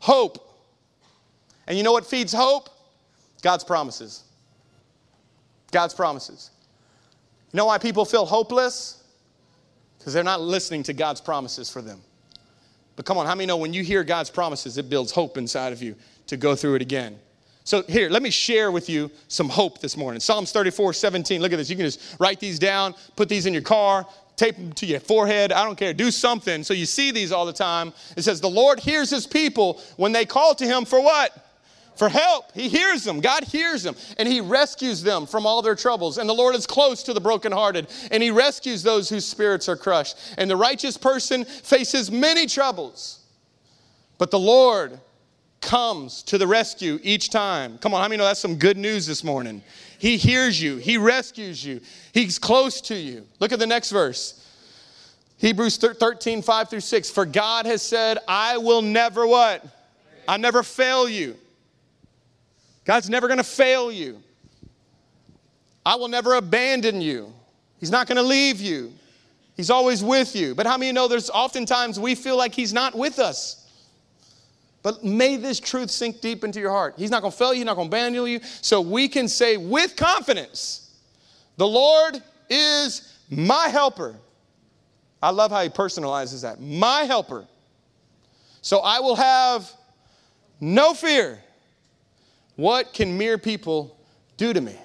[0.00, 0.52] Hope.
[1.68, 2.70] And you know what feeds hope?
[3.40, 4.24] God's promises.
[5.70, 6.50] God's promises.
[7.52, 9.02] You know why people feel hopeless?
[9.98, 12.00] Because they're not listening to God's promises for them.
[12.96, 15.72] But come on, how many know when you hear God's promises, it builds hope inside
[15.72, 15.94] of you
[16.26, 17.18] to go through it again?
[17.64, 20.18] So, here, let me share with you some hope this morning.
[20.18, 21.40] Psalms 34 17.
[21.40, 21.70] Look at this.
[21.70, 24.98] You can just write these down, put these in your car, tape them to your
[24.98, 25.52] forehead.
[25.52, 25.94] I don't care.
[25.94, 27.92] Do something so you see these all the time.
[28.16, 31.51] It says, The Lord hears his people when they call to him for what?
[31.96, 32.52] For help.
[32.52, 33.20] He hears them.
[33.20, 33.94] God hears them.
[34.16, 36.18] And he rescues them from all their troubles.
[36.18, 37.88] And the Lord is close to the brokenhearted.
[38.10, 40.16] And he rescues those whose spirits are crushed.
[40.38, 43.20] And the righteous person faces many troubles.
[44.18, 44.98] But the Lord
[45.60, 47.78] comes to the rescue each time.
[47.78, 49.62] Come on, how many know that's some good news this morning?
[49.98, 51.80] He hears you, He rescues you,
[52.12, 53.26] He's close to you.
[53.38, 54.38] Look at the next verse.
[55.38, 57.10] Hebrews 13, 5 through 6.
[57.10, 59.64] For God has said, I will never what?
[60.28, 61.36] I never fail you.
[62.84, 64.22] God's never gonna fail you.
[65.84, 67.32] I will never abandon you.
[67.78, 68.92] He's not gonna leave you.
[69.56, 70.54] He's always with you.
[70.54, 73.62] But how many know there's oftentimes we feel like He's not with us?
[74.82, 76.94] But may this truth sink deep into your heart.
[76.96, 78.40] He's not going to fail you, he's not going to abandon you.
[78.62, 80.90] So we can say with confidence,
[81.56, 84.16] the Lord is my helper.
[85.22, 86.60] I love how he personalizes that.
[86.60, 87.46] My helper.
[88.60, 89.70] So I will have
[90.60, 91.38] no fear.
[92.56, 93.98] What can mere people
[94.36, 94.76] do to me?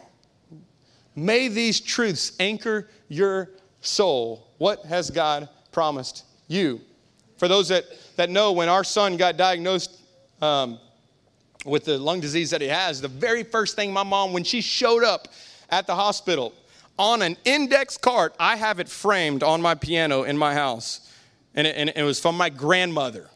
[1.15, 3.49] May these truths anchor your
[3.82, 4.47] soul.
[4.58, 6.82] What has God promised you?
[7.38, 9.99] For those that, that know, when our son got diagnosed
[10.41, 10.80] um,
[11.65, 14.62] with the lung disease that he has, the very first thing my mom, when she
[14.62, 15.27] showed up
[15.69, 16.53] at the hospital
[16.97, 21.12] on an index card, I have it framed on my piano in my house.
[21.53, 23.30] And it, and it was from my grandmother.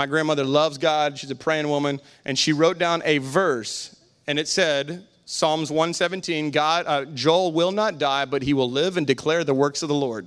[0.00, 3.94] My grandmother loves God, she's a praying woman, and she wrote down a verse,
[4.26, 8.96] and it said, Psalms 117, God, uh, Joel will not die, but he will live
[8.96, 10.24] and declare the works of the Lord.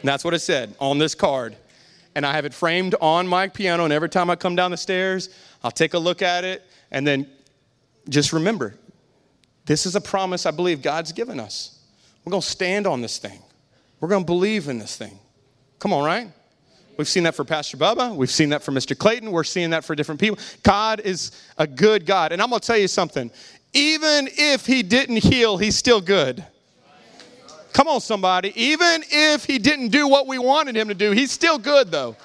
[0.00, 1.54] And that's what it said on this card
[2.16, 3.84] and I have it framed on my piano.
[3.84, 5.28] And every time I come down the stairs,
[5.62, 7.28] I'll take a look at it and then
[8.08, 8.74] just remember
[9.66, 11.78] this is a promise I believe God's given us.
[12.24, 13.38] We're going to stand on this thing,
[14.00, 15.16] we're going to believe in this thing.
[15.78, 16.32] Come on, right?
[16.98, 18.12] We've seen that for Pastor Bubba.
[18.12, 18.98] We've seen that for Mr.
[18.98, 19.30] Clayton.
[19.30, 20.36] We're seeing that for different people.
[20.64, 22.32] God is a good God.
[22.32, 23.30] And I'm going to tell you something.
[23.72, 26.44] Even if he didn't heal, he's still good.
[27.72, 28.52] Come on, somebody.
[28.60, 32.16] Even if he didn't do what we wanted him to do, he's still good, though.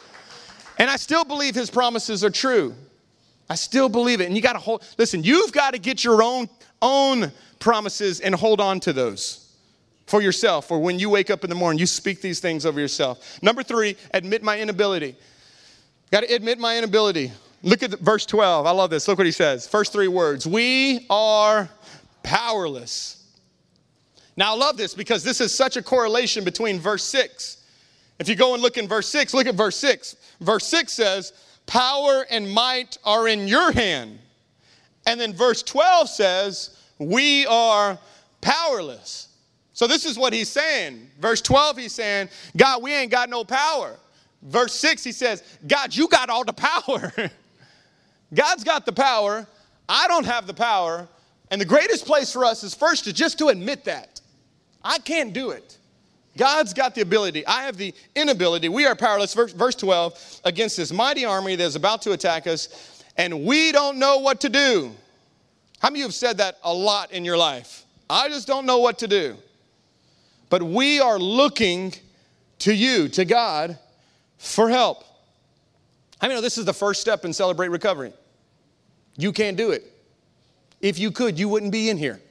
[0.80, 2.74] And I still believe his promises are true.
[3.52, 4.26] I still believe it.
[4.26, 6.50] And you got to hold, listen, you've got to get your own,
[6.82, 9.43] own promises and hold on to those.
[10.06, 12.80] For yourself, or when you wake up in the morning, you speak these things over
[12.80, 13.42] yourself.
[13.42, 15.16] Number three, admit my inability.
[16.12, 17.32] Got to admit my inability.
[17.64, 18.66] Look at verse 12.
[18.66, 19.08] I love this.
[19.08, 19.68] Look what he says.
[19.68, 21.70] First three words We are
[22.22, 23.24] powerless.
[24.36, 27.58] Now, I love this because this is such a correlation between verse 6.
[28.20, 30.16] If you go and look in verse 6, look at verse 6.
[30.40, 31.34] Verse 6 says,
[31.66, 34.20] Power and might are in your hand.
[35.06, 37.98] And then verse 12 says, We are
[38.42, 39.30] powerless.
[39.74, 41.10] So this is what he's saying.
[41.20, 43.98] Verse 12, he's saying, God, we ain't got no power.
[44.44, 47.12] Verse 6, he says, God, you got all the power.
[48.34, 49.48] God's got the power.
[49.90, 51.08] I don't have the power.
[51.50, 54.22] And the greatest place for us is first to just to admit that.
[54.84, 55.78] I can't do it.
[56.38, 57.46] God's got the ability.
[57.46, 58.70] I have the inability.
[58.70, 59.34] We are powerless.
[59.34, 63.72] Verse, verse 12 against this mighty army that is about to attack us, and we
[63.72, 64.92] don't know what to do.
[65.80, 67.86] How many of you have said that a lot in your life?
[68.10, 69.38] I just don't know what to do.
[70.54, 71.96] But we are looking
[72.60, 73.76] to you, to God,
[74.38, 75.04] for help.
[76.22, 78.14] Many know this is the first step in Celebrate Recovery?
[79.18, 79.84] You can't do it.
[80.80, 82.22] If you could, you wouldn't be in here.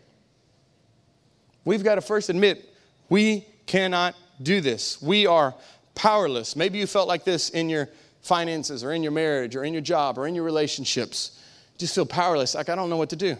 [1.64, 2.72] We've got to first admit
[3.08, 5.02] we cannot do this.
[5.02, 5.52] We are
[5.96, 6.54] powerless.
[6.54, 7.88] Maybe you felt like this in your
[8.20, 11.42] finances or in your marriage or in your job or in your relationships.
[11.76, 13.36] Just feel powerless, like I don't know what to do.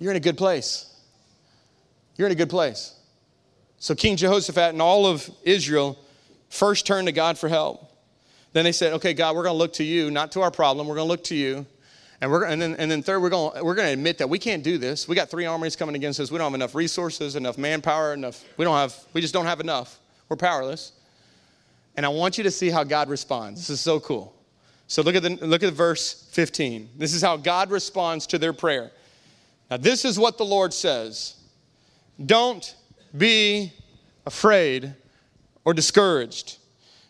[0.00, 0.92] You're in a good place.
[2.16, 2.96] You're in a good place.
[3.78, 5.98] So King Jehoshaphat and all of Israel
[6.50, 7.92] first turned to God for help.
[8.52, 10.88] Then they said, okay, God, we're going to look to you, not to our problem.
[10.88, 11.66] We're going to look to you.
[12.20, 14.64] And, we're, and, then, and then third, we're going, we're to admit that we can't
[14.64, 15.06] do this.
[15.06, 16.32] We got three armies coming against us.
[16.32, 18.44] We don't have enough resources, enough manpower, enough.
[18.56, 20.00] We don't have, we just don't have enough.
[20.28, 20.92] We're powerless.
[21.96, 23.60] And I want you to see how God responds.
[23.60, 24.34] This is so cool.
[24.88, 26.90] So look at the, look at verse 15.
[26.96, 28.90] This is how God responds to their prayer.
[29.70, 31.36] Now, this is what the Lord says
[32.24, 32.74] Don't
[33.18, 33.72] be
[34.26, 34.94] afraid
[35.64, 36.58] or discouraged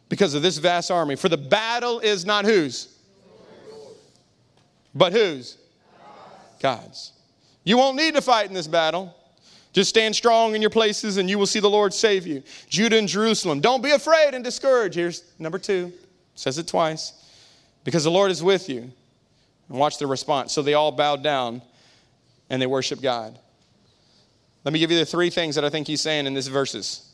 [0.08, 1.16] because of this vast army.
[1.16, 2.94] For the battle is not whose?
[4.94, 5.56] But whose?
[6.60, 7.12] God's.
[7.64, 9.14] You won't need to fight in this battle.
[9.72, 12.42] Just stand strong in your places and you will see the Lord save you.
[12.68, 13.60] Judah and Jerusalem.
[13.60, 14.96] Don't be afraid and discouraged.
[14.96, 15.92] Here's number two.
[16.34, 17.12] Says it twice.
[17.84, 18.90] Because the Lord is with you.
[19.68, 20.52] And watch the response.
[20.52, 21.62] So they all bowed down
[22.48, 23.38] and they worship God.
[24.68, 27.10] Let me give you the three things that I think he's saying in these verses.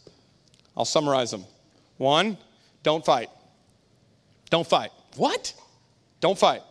[0.77, 1.45] I'll summarize them.
[1.99, 2.37] One,
[2.83, 3.31] don't fight.
[4.51, 4.91] Don't fight.
[5.15, 5.55] What?
[6.19, 6.63] Don't fight.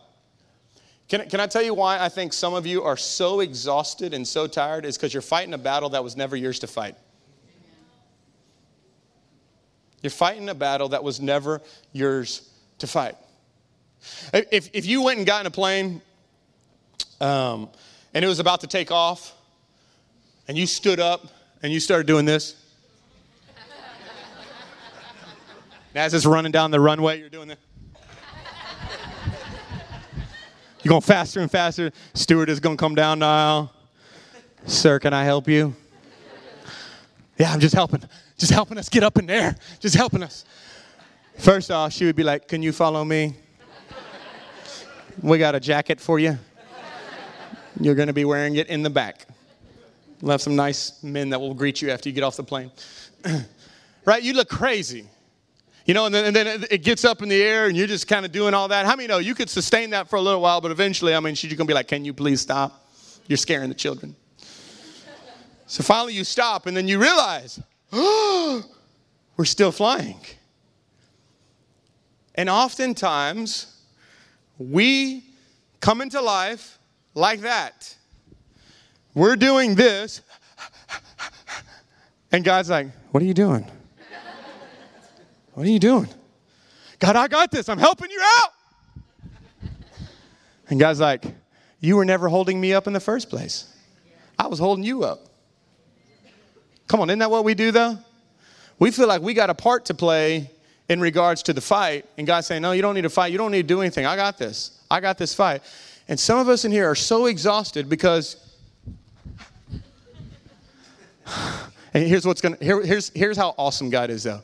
[1.08, 4.28] Can, can I tell you why I think some of you are so exhausted and
[4.28, 4.84] so tired?
[4.84, 6.96] Is because you're fighting a battle that was never yours to fight.
[10.02, 11.62] You're fighting a battle that was never
[11.94, 12.46] yours
[12.80, 13.16] to fight.
[14.34, 16.02] If, if you went and got in a plane
[17.22, 17.70] um,
[18.12, 19.34] and it was about to take off,
[20.48, 21.26] and you stood up
[21.62, 22.56] and you started doing this,
[25.94, 27.58] as it's running down the runway, you're doing this.
[30.82, 31.90] You're going faster and faster.
[32.12, 33.72] Steward is going to come down the aisle.
[34.66, 35.74] Sir, can I help you?
[37.38, 38.02] Yeah, I'm just helping.
[38.36, 39.56] Just helping us get up in there.
[39.80, 40.44] Just helping us.
[41.38, 43.34] First off, she would be like, Can you follow me?
[45.22, 46.38] We got a jacket for you.
[47.80, 49.26] You're going to be wearing it in the back.
[50.24, 52.70] We'll have some nice men that will greet you after you get off the plane.
[54.06, 54.22] right?
[54.22, 55.04] You look crazy.
[55.84, 58.08] You know, and then, and then it gets up in the air and you're just
[58.08, 58.86] kind of doing all that.
[58.86, 61.34] How many know you could sustain that for a little while, but eventually, I mean,
[61.34, 62.88] she's going to be like, Can you please stop?
[63.26, 64.16] You're scaring the children.
[65.66, 67.60] so finally, you stop and then you realize,
[67.92, 68.64] Oh,
[69.36, 70.20] we're still flying.
[72.34, 73.78] And oftentimes,
[74.56, 75.22] we
[75.80, 76.78] come into life
[77.12, 77.94] like that.
[79.14, 80.22] We're doing this,
[82.32, 83.70] and God's like, What are you doing?
[85.52, 86.08] What are you doing?
[86.98, 87.68] God, I got this.
[87.68, 88.50] I'm helping you out.
[90.68, 91.24] And God's like,
[91.78, 93.72] You were never holding me up in the first place.
[94.36, 95.20] I was holding you up.
[96.88, 97.96] Come on, isn't that what we do though?
[98.80, 100.50] We feel like we got a part to play
[100.88, 103.30] in regards to the fight, and God's saying, No, you don't need to fight.
[103.30, 104.06] You don't need to do anything.
[104.06, 104.82] I got this.
[104.90, 105.62] I got this fight.
[106.08, 108.40] And some of us in here are so exhausted because.
[111.94, 114.40] And here's what's gonna here, here's here's how awesome God is though.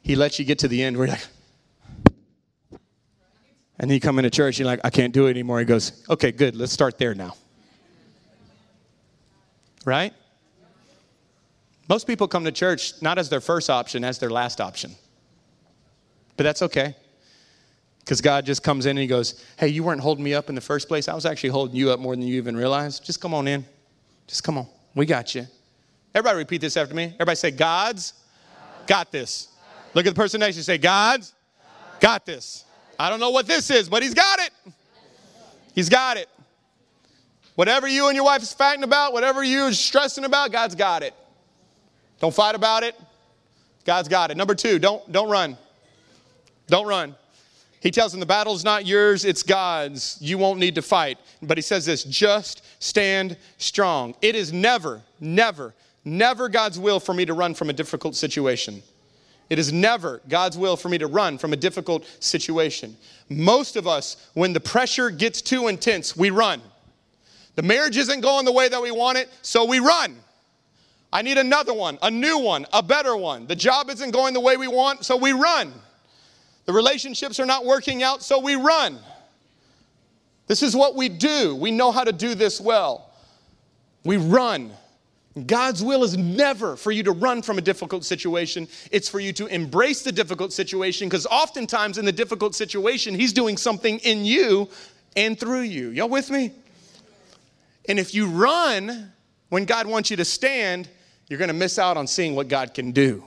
[0.00, 1.26] He lets you get to the end where you're like,
[3.78, 5.58] and then you come into church, you're like, I can't do it anymore.
[5.58, 7.34] He goes, okay, good, let's start there now.
[9.84, 10.12] Right?
[11.88, 14.94] Most people come to church not as their first option, as their last option.
[16.36, 16.94] But that's okay.
[18.00, 20.54] Because God just comes in and He goes, Hey, you weren't holding me up in
[20.54, 21.08] the first place.
[21.08, 23.04] I was actually holding you up more than you even realized.
[23.04, 23.64] Just come on in.
[24.26, 24.66] Just come on.
[24.94, 25.46] We got you.
[26.18, 27.04] Everybody repeat this after me.
[27.14, 28.12] Everybody say, God's
[28.88, 29.46] got this.
[29.94, 30.64] Look at the person next to you.
[30.64, 31.32] Say, God's
[32.00, 32.64] got this.
[32.98, 34.50] I don't know what this is, but He's got it.
[35.76, 36.28] He's got it.
[37.54, 41.14] Whatever you and your wife is fighting about, whatever you're stressing about, God's got it.
[42.18, 42.96] Don't fight about it.
[43.84, 44.36] God's got it.
[44.36, 45.56] Number two, don't, don't run.
[46.66, 47.14] Don't run.
[47.78, 50.18] He tells them the battle's not yours, it's God's.
[50.20, 51.18] You won't need to fight.
[51.40, 54.16] But he says this just stand strong.
[54.20, 58.82] It is never, never, never God's will for me to run from a difficult situation.
[59.50, 62.96] It is never God's will for me to run from a difficult situation.
[63.28, 66.60] Most of us, when the pressure gets too intense, we run.
[67.54, 70.16] The marriage isn't going the way that we want it, so we run.
[71.12, 73.46] I need another one, a new one, a better one.
[73.46, 75.72] The job isn't going the way we want, so we run.
[76.66, 78.98] The relationships are not working out, so we run.
[80.46, 81.56] This is what we do.
[81.56, 83.10] We know how to do this well.
[84.04, 84.70] We run.
[85.46, 88.66] God's will is never for you to run from a difficult situation.
[88.90, 93.32] It's for you to embrace the difficult situation because oftentimes in the difficult situation, He's
[93.32, 94.68] doing something in you
[95.16, 95.90] and through you.
[95.90, 96.52] Y'all with me?
[97.88, 99.12] And if you run
[99.48, 100.88] when God wants you to stand,
[101.28, 103.24] you're going to miss out on seeing what God can do.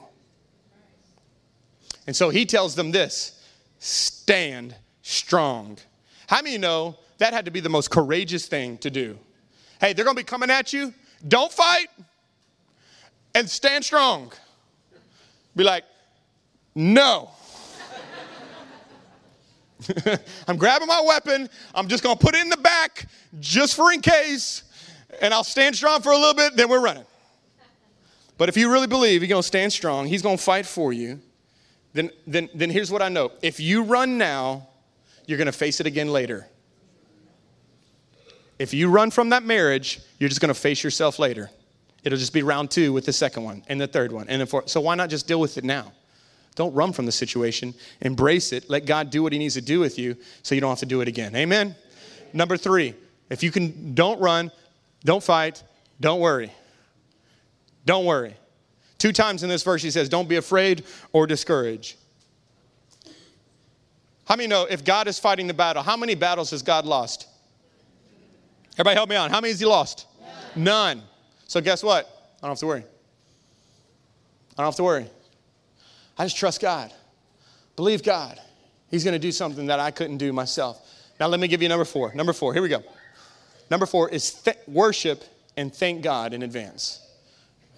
[2.07, 3.39] And so he tells them this
[3.79, 5.77] stand strong.
[6.27, 9.17] How many know that had to be the most courageous thing to do?
[9.79, 10.93] Hey, they're going to be coming at you.
[11.27, 11.87] Don't fight
[13.35, 14.31] and stand strong.
[15.55, 15.83] Be like,
[16.75, 17.29] no.
[20.47, 21.49] I'm grabbing my weapon.
[21.73, 23.07] I'm just going to put it in the back
[23.39, 24.63] just for in case,
[25.21, 27.05] and I'll stand strong for a little bit, then we're running.
[28.37, 30.93] But if you really believe you're going to stand strong, He's going to fight for
[30.93, 31.19] you
[31.93, 33.31] then, then, then here's what I know.
[33.41, 34.67] If you run now,
[35.25, 36.47] you're going to face it again later.
[38.61, 41.49] If you run from that marriage, you're just going to face yourself later.
[42.03, 44.45] It'll just be round two with the second one and the third one and the
[44.45, 44.69] fourth.
[44.69, 45.91] So why not just deal with it now?
[46.53, 47.73] Don't run from the situation.
[48.01, 48.69] Embrace it.
[48.69, 50.85] Let God do what He needs to do with you so you don't have to
[50.85, 51.35] do it again.
[51.35, 51.75] Amen?
[52.33, 52.93] Number three,
[53.31, 54.51] if you can, don't run,
[55.03, 55.63] don't fight,
[55.99, 56.51] don't worry.
[57.87, 58.35] Don't worry.
[58.99, 61.95] Two times in this verse, he says, Don't be afraid or discouraged.
[64.25, 67.27] How many know if God is fighting the battle, how many battles has God lost?
[68.73, 69.31] Everybody help me out.
[69.31, 70.07] How many has he lost?
[70.55, 70.97] None.
[70.97, 71.03] None.
[71.47, 72.07] So guess what?
[72.37, 72.83] I don't have to worry.
[74.57, 75.05] I don't have to worry.
[76.17, 76.93] I just trust God.
[77.75, 78.39] Believe God.
[78.89, 80.87] He's going to do something that I couldn't do myself.
[81.19, 82.13] Now, let me give you number four.
[82.13, 82.83] Number four, here we go.
[83.69, 85.23] Number four is th- worship
[85.55, 87.01] and thank God in advance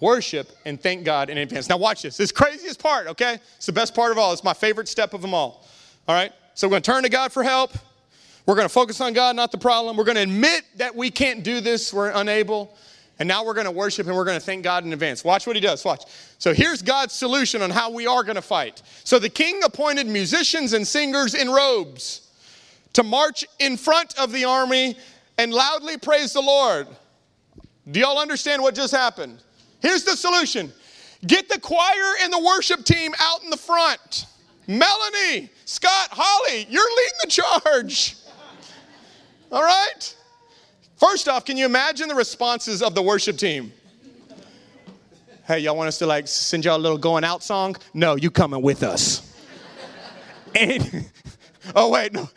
[0.04, 1.68] worship, and thank God in advance.
[1.68, 2.16] Now, watch this.
[2.16, 3.38] This craziest part, okay?
[3.56, 4.32] It's the best part of all.
[4.32, 5.66] It's my favorite step of them all.
[6.06, 6.32] All right?
[6.54, 7.72] So, we're going to turn to God for help.
[8.46, 9.96] We're going to focus on God, not the problem.
[9.96, 12.76] We're going to admit that we can't do this, we're unable.
[13.18, 15.22] And now we're going to worship and we're going to thank God in advance.
[15.22, 15.84] Watch what he does.
[15.84, 16.02] Watch.
[16.38, 18.82] So here's God's solution on how we are going to fight.
[19.04, 22.28] So the king appointed musicians and singers in robes
[22.94, 24.96] to march in front of the army
[25.38, 26.88] and loudly praise the Lord.
[27.90, 29.38] Do y'all understand what just happened?
[29.80, 30.72] Here's the solution
[31.26, 34.26] get the choir and the worship team out in the front.
[34.66, 38.16] Melanie, Scott, Holly, you're leading the charge.
[39.54, 40.16] All right?
[40.96, 43.72] First off, can you imagine the responses of the worship team?
[45.46, 47.76] Hey, y'all want us to like send y'all a little going out song?
[47.94, 49.32] No, you coming with us.
[50.56, 51.08] and
[51.76, 52.28] oh wait, no.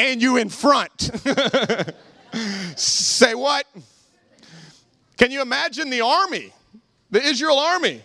[0.00, 0.90] And you in front.
[2.76, 3.66] Say what?
[5.16, 6.52] Can you imagine the army?
[7.12, 8.02] the Israel army.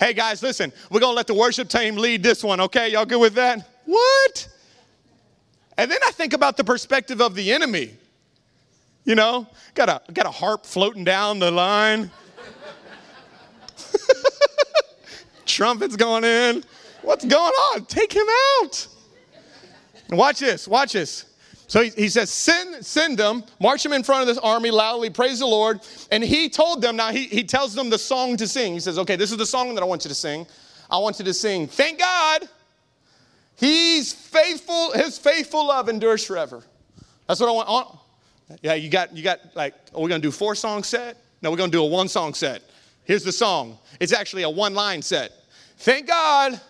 [0.00, 2.90] Hey guys, listen, we're gonna let the worship team lead this one, okay?
[2.90, 3.64] Y'all good with that?
[3.84, 4.48] What?
[5.82, 7.90] And then I think about the perspective of the enemy.
[9.04, 12.08] You know, got a got a harp floating down the line.
[15.44, 16.62] Trumpets going in.
[17.02, 17.84] What's going on?
[17.86, 18.28] Take him
[18.60, 18.86] out.
[20.10, 21.24] Watch this, watch this.
[21.66, 25.10] So he, he, says, send, send them, march them in front of this army loudly,
[25.10, 25.80] praise the Lord.
[26.12, 28.74] And he told them, now he, he tells them the song to sing.
[28.74, 30.46] He says, okay, this is the song that I want you to sing.
[30.90, 32.46] I want you to sing, thank God,
[33.62, 36.62] he's faithful, his faithful love endures forever.
[37.26, 37.68] That's what I want.
[37.70, 38.00] Oh,
[38.60, 41.16] yeah, you got, you got like, oh, are we gonna do four song set?
[41.40, 42.62] No, we're gonna do a one song set.
[43.04, 43.78] Here's the song.
[44.00, 45.32] It's actually a one line set.
[45.78, 46.60] Thank God,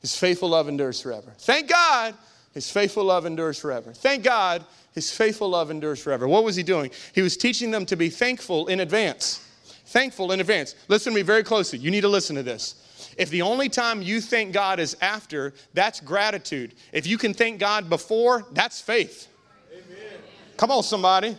[0.00, 1.32] his faithful love endures forever.
[1.38, 2.14] Thank God,
[2.52, 3.92] his faithful love endures forever.
[3.92, 4.64] Thank God,
[4.94, 6.26] his faithful love endures forever.
[6.26, 6.90] What was he doing?
[7.14, 9.46] He was teaching them to be thankful in advance.
[9.86, 10.74] Thankful in advance.
[10.88, 11.78] Listen to me very closely.
[11.78, 12.74] You need to listen to this.
[13.16, 16.74] If the only time you thank God is after, that's gratitude.
[16.92, 19.28] If you can thank God before, that's faith.
[19.72, 20.20] Amen.
[20.56, 21.36] Come on, somebody.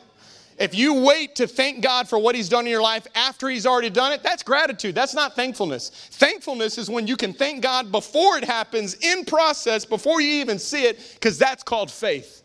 [0.60, 3.66] If you wait to thank God for what He's done in your life after He's
[3.66, 4.94] already done it, that's gratitude.
[4.94, 5.90] That's not thankfulness.
[6.12, 10.60] Thankfulness is when you can thank God before it happens, in process, before you even
[10.60, 12.41] see it, because that's called faith.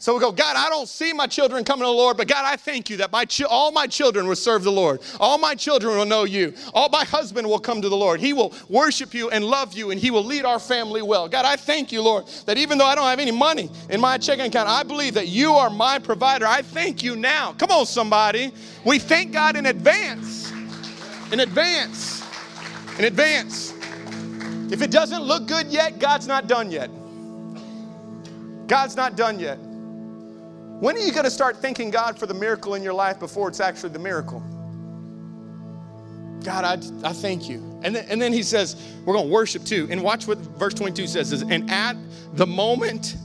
[0.00, 2.46] So we go, God, I don't see my children coming to the Lord, but God,
[2.46, 5.02] I thank you that my chi- all my children will serve the Lord.
[5.20, 6.54] All my children will know you.
[6.72, 8.18] All my husband will come to the Lord.
[8.18, 11.28] He will worship you and love you, and he will lead our family well.
[11.28, 14.16] God, I thank you, Lord, that even though I don't have any money in my
[14.16, 16.46] checking account, I believe that you are my provider.
[16.46, 17.52] I thank you now.
[17.52, 18.52] Come on, somebody.
[18.86, 20.50] We thank God in advance.
[21.30, 22.24] In advance.
[22.98, 23.74] In advance.
[24.72, 26.90] If it doesn't look good yet, God's not done yet.
[28.66, 29.58] God's not done yet.
[30.80, 33.48] When are you going to start thanking God for the miracle in your life before
[33.48, 34.40] it's actually the miracle?
[36.42, 37.58] God, I, I thank you.
[37.82, 39.88] And then, and then he says, we're going to worship too.
[39.90, 41.96] And watch what verse 22 says is, and at
[42.32, 43.16] the moment,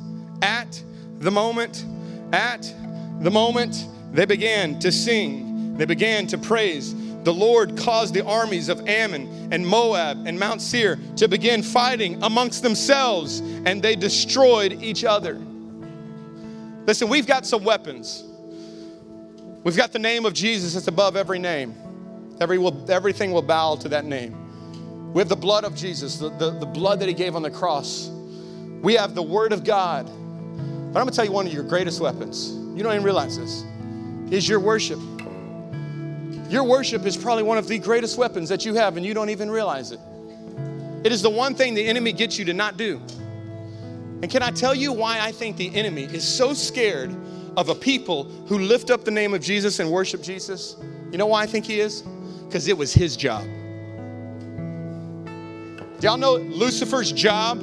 [0.41, 0.83] at
[1.19, 1.85] the moment,
[2.33, 2.73] at
[3.21, 6.93] the moment, they began to sing, they began to praise.
[7.23, 12.21] The Lord caused the armies of Ammon and Moab and Mount Seir to begin fighting
[12.21, 15.41] amongst themselves, and they destroyed each other.
[16.85, 18.23] Listen, we've got some weapons.
[19.63, 21.75] We've got the name of Jesus that's above every name.
[22.39, 25.13] Every will, everything will bow to that name.
[25.13, 27.49] We have the blood of Jesus, the, the, the blood that he gave on the
[27.49, 28.09] cross.
[28.81, 30.05] We have the word of God.
[30.05, 32.51] But I'm gonna tell you one of your greatest weapons.
[32.51, 33.63] You don't even realize this.
[34.31, 34.99] Is your worship.
[36.49, 39.29] Your worship is probably one of the greatest weapons that you have, and you don't
[39.29, 39.99] even realize it.
[41.03, 43.01] It is the one thing the enemy gets you to not do.
[44.25, 47.15] And can I tell you why I think the enemy is so scared
[47.57, 50.77] of a people who lift up the name of Jesus and worship Jesus?
[51.11, 52.01] You know why I think he is?
[52.47, 53.43] Because it was his job.
[55.99, 57.59] Do y'all know Lucifer's job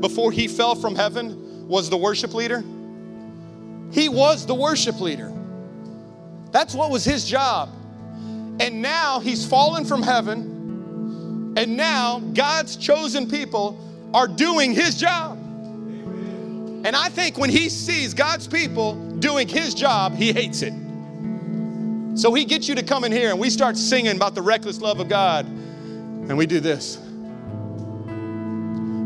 [0.00, 2.64] before he fell from heaven was the worship leader?
[3.92, 5.32] He was the worship leader.
[6.50, 7.70] That's what was his job.
[8.58, 13.78] And now he's fallen from heaven, and now God's chosen people
[14.12, 15.39] are doing his job.
[16.82, 20.72] And I think when he sees God's people doing his job, he hates it.
[22.14, 24.80] So he gets you to come in here and we start singing about the reckless
[24.80, 25.46] love of God.
[25.46, 26.96] And we do this.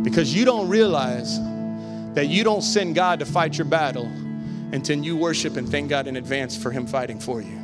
[0.03, 1.39] Because you don't realize
[2.15, 4.07] that you don't send God to fight your battle
[4.73, 7.61] until you worship and thank God in advance for him fighting for you.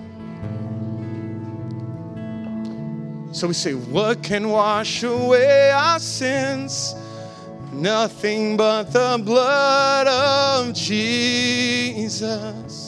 [3.32, 6.94] So we say, What can wash away our sins?
[7.72, 12.20] Nothing but the blood of Jesus.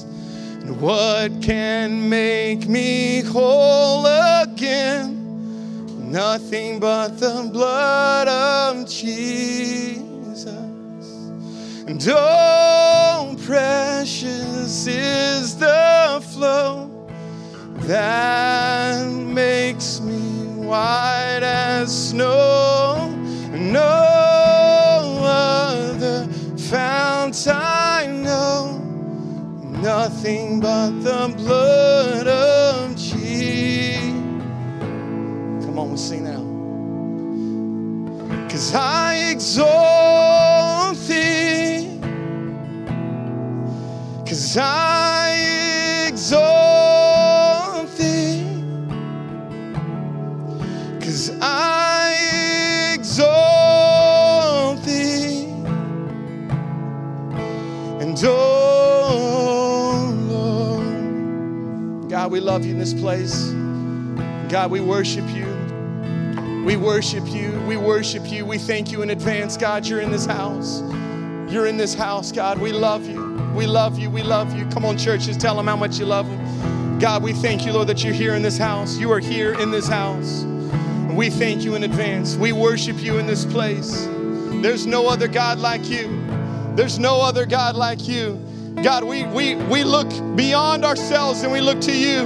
[0.03, 5.21] And what can make me whole again?
[6.11, 10.47] Nothing but the blood of Jesus.
[11.87, 17.09] And oh, precious is the flow
[17.87, 20.19] that makes me
[20.67, 22.62] white as snow.
[29.83, 34.13] Nothing but the blood of Jesus.
[35.65, 36.43] Come on, we'll sing now.
[38.49, 41.99] Cause I exalt thee.
[44.25, 45.02] Cause I
[62.33, 63.51] we love you in this place.
[64.51, 65.45] God, we worship you.
[66.65, 67.61] We worship you.
[67.69, 68.47] We worship you.
[68.47, 69.87] We thank you in advance, God.
[69.87, 70.81] You're in this house.
[71.53, 72.59] You're in this house, God.
[72.59, 73.35] We love you.
[73.55, 74.09] We love you.
[74.09, 74.65] We love you.
[74.71, 76.99] Come on, church, just tell them how much you love them.
[76.99, 78.97] God, we thank you, Lord, that you're here in this house.
[78.97, 80.45] You are here in this house.
[81.15, 82.37] We thank you in advance.
[82.37, 84.07] We worship you in this place.
[84.63, 86.09] There's no other God like you.
[86.77, 88.43] There's no other God like you.
[88.81, 92.25] God, we, we, we look beyond ourselves and we look to you.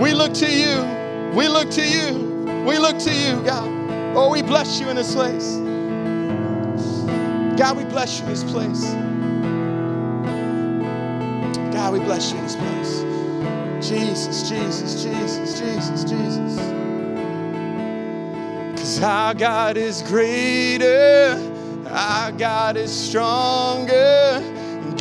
[0.00, 0.82] We look to you.
[1.34, 2.64] We look to you.
[2.66, 3.68] We look to you, God.
[4.16, 5.56] Oh, we bless you in this place.
[7.58, 8.84] God, we bless you in this place.
[11.72, 13.06] God, we bless you in this place.
[13.88, 16.56] Jesus, Jesus, Jesus, Jesus, Jesus.
[18.78, 21.38] Cause our God is greater,
[21.88, 24.42] our God is stronger,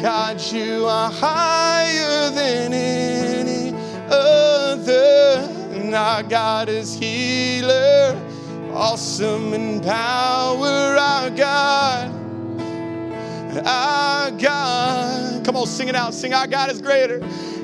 [0.01, 3.73] God, you are higher than any
[4.09, 5.49] other.
[5.71, 8.19] And our God is healer,
[8.73, 12.11] awesome in power, our God.
[13.65, 15.45] Our God.
[15.45, 16.13] Come on, sing it out.
[16.13, 17.19] Sing, Our God is greater.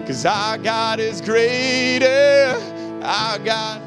[0.05, 2.57] Cause our God is greater.
[3.03, 3.81] Our God.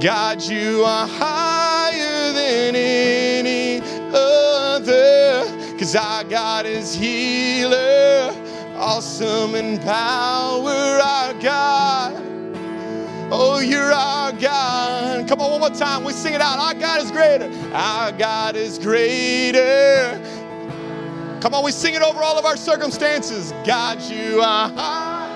[0.00, 3.80] God, you are higher than any
[4.12, 4.45] other.
[5.86, 8.34] Cause our God is healer,
[8.74, 12.12] awesome in power, our God.
[13.30, 15.28] Oh, you're our God.
[15.28, 16.02] Come on, one more time.
[16.02, 16.58] We sing it out.
[16.58, 17.48] Our God is greater.
[17.72, 20.20] Our God is greater.
[21.40, 23.52] Come on, we sing it over all of our circumstances.
[23.64, 25.30] God, you are high.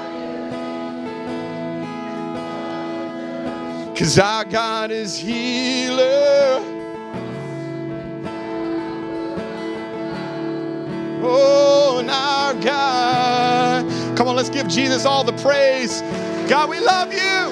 [3.94, 6.80] Cause our God is healer.
[11.23, 14.16] Oh, our God.
[14.16, 16.03] Come on, let's give Jesus all the praise.
[16.49, 17.49] God, we love you.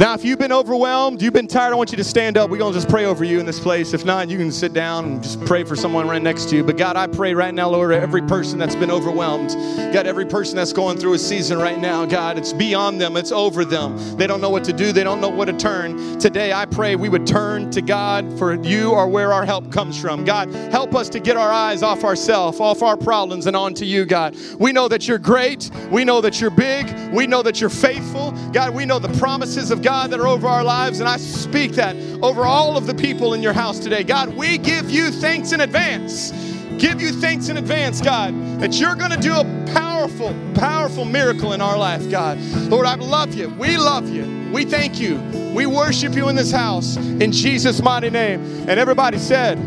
[0.00, 2.48] Now, if you've been overwhelmed, you've been tired, I want you to stand up.
[2.48, 3.92] We're going to just pray over you in this place.
[3.92, 6.64] If not, you can sit down and just pray for someone right next to you.
[6.64, 9.50] But God, I pray right now, Lord, every person that's been overwhelmed,
[9.92, 13.30] God, every person that's going through a season right now, God, it's beyond them, it's
[13.30, 14.16] over them.
[14.16, 16.18] They don't know what to do, they don't know what to turn.
[16.18, 20.00] Today, I pray we would turn to God for you or where our help comes
[20.00, 20.24] from.
[20.24, 24.06] God, help us to get our eyes off ourselves, off our problems, and onto you,
[24.06, 24.34] God.
[24.58, 28.30] We know that you're great, we know that you're big, we know that you're faithful.
[28.52, 31.00] God, we know the promises of God God, that are over our lives.
[31.00, 34.04] And I speak that over all of the people in your house today.
[34.04, 36.30] God, we give you thanks in advance.
[36.78, 39.42] Give you thanks in advance, God, that you're going to do a
[39.74, 42.38] powerful, powerful miracle in our life, God.
[42.70, 43.48] Lord, I love you.
[43.48, 44.52] We love you.
[44.52, 45.16] We thank you.
[45.56, 48.40] We worship you in this house in Jesus' mighty name.
[48.68, 49.58] And everybody said,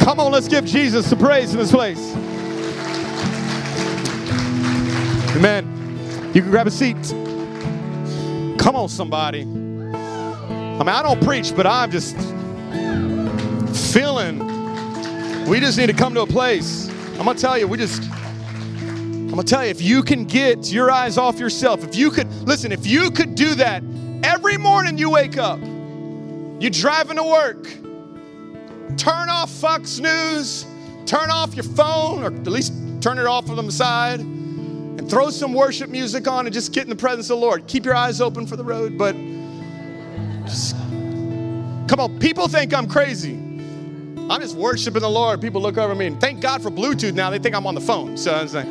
[0.00, 2.16] Come on, let's give Jesus the praise in this place.
[5.36, 6.30] Amen.
[6.34, 7.14] You can grab a seat.
[8.62, 9.40] Come on, somebody.
[9.40, 12.14] I mean, I don't preach, but I'm just
[13.92, 14.38] feeling
[15.46, 16.88] we just need to come to a place.
[17.18, 20.70] I'm going to tell you, we just, I'm to tell you, if you can get
[20.70, 23.82] your eyes off yourself, if you could, listen, if you could do that
[24.22, 25.58] every morning you wake up,
[26.60, 27.64] you're driving to work,
[28.96, 30.66] turn off Fox News,
[31.04, 34.20] turn off your phone, or at least turn it off on the side
[35.12, 37.66] throw some worship music on and just get in the presence of the Lord.
[37.66, 39.14] Keep your eyes open for the road, but
[40.46, 40.74] just
[41.86, 42.18] come on.
[42.18, 43.34] People think I'm crazy.
[43.34, 45.42] I'm just worshiping the Lord.
[45.42, 47.28] People look over me and thank God for Bluetooth now.
[47.28, 48.16] They think I'm on the phone.
[48.16, 48.68] So I was like, I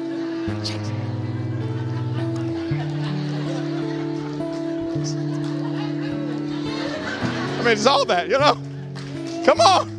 [7.59, 8.55] mean, it's all that, you know?
[9.45, 9.90] Come on.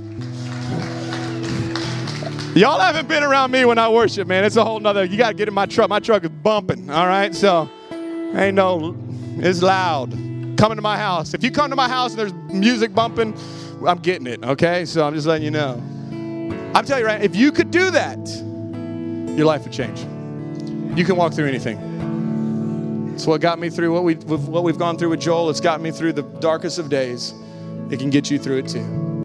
[2.54, 4.44] Y'all haven't been around me when I worship, man.
[4.44, 5.06] It's a whole nother.
[5.06, 5.88] You got to get in my truck.
[5.88, 7.34] My truck is bumping, all right?
[7.34, 8.94] So, ain't no,
[9.38, 10.10] it's loud.
[10.58, 11.32] Coming to my house.
[11.32, 13.34] If you come to my house and there's music bumping,
[13.86, 14.84] I'm getting it, okay?
[14.84, 15.82] So, I'm just letting you know.
[16.74, 18.18] I'm telling you right, if you could do that,
[19.34, 20.00] your life would change.
[20.94, 23.12] You can walk through anything.
[23.14, 25.48] It's what got me through what, we, what we've gone through with Joel.
[25.48, 27.32] It's got me through the darkest of days.
[27.90, 29.11] It can get you through it too.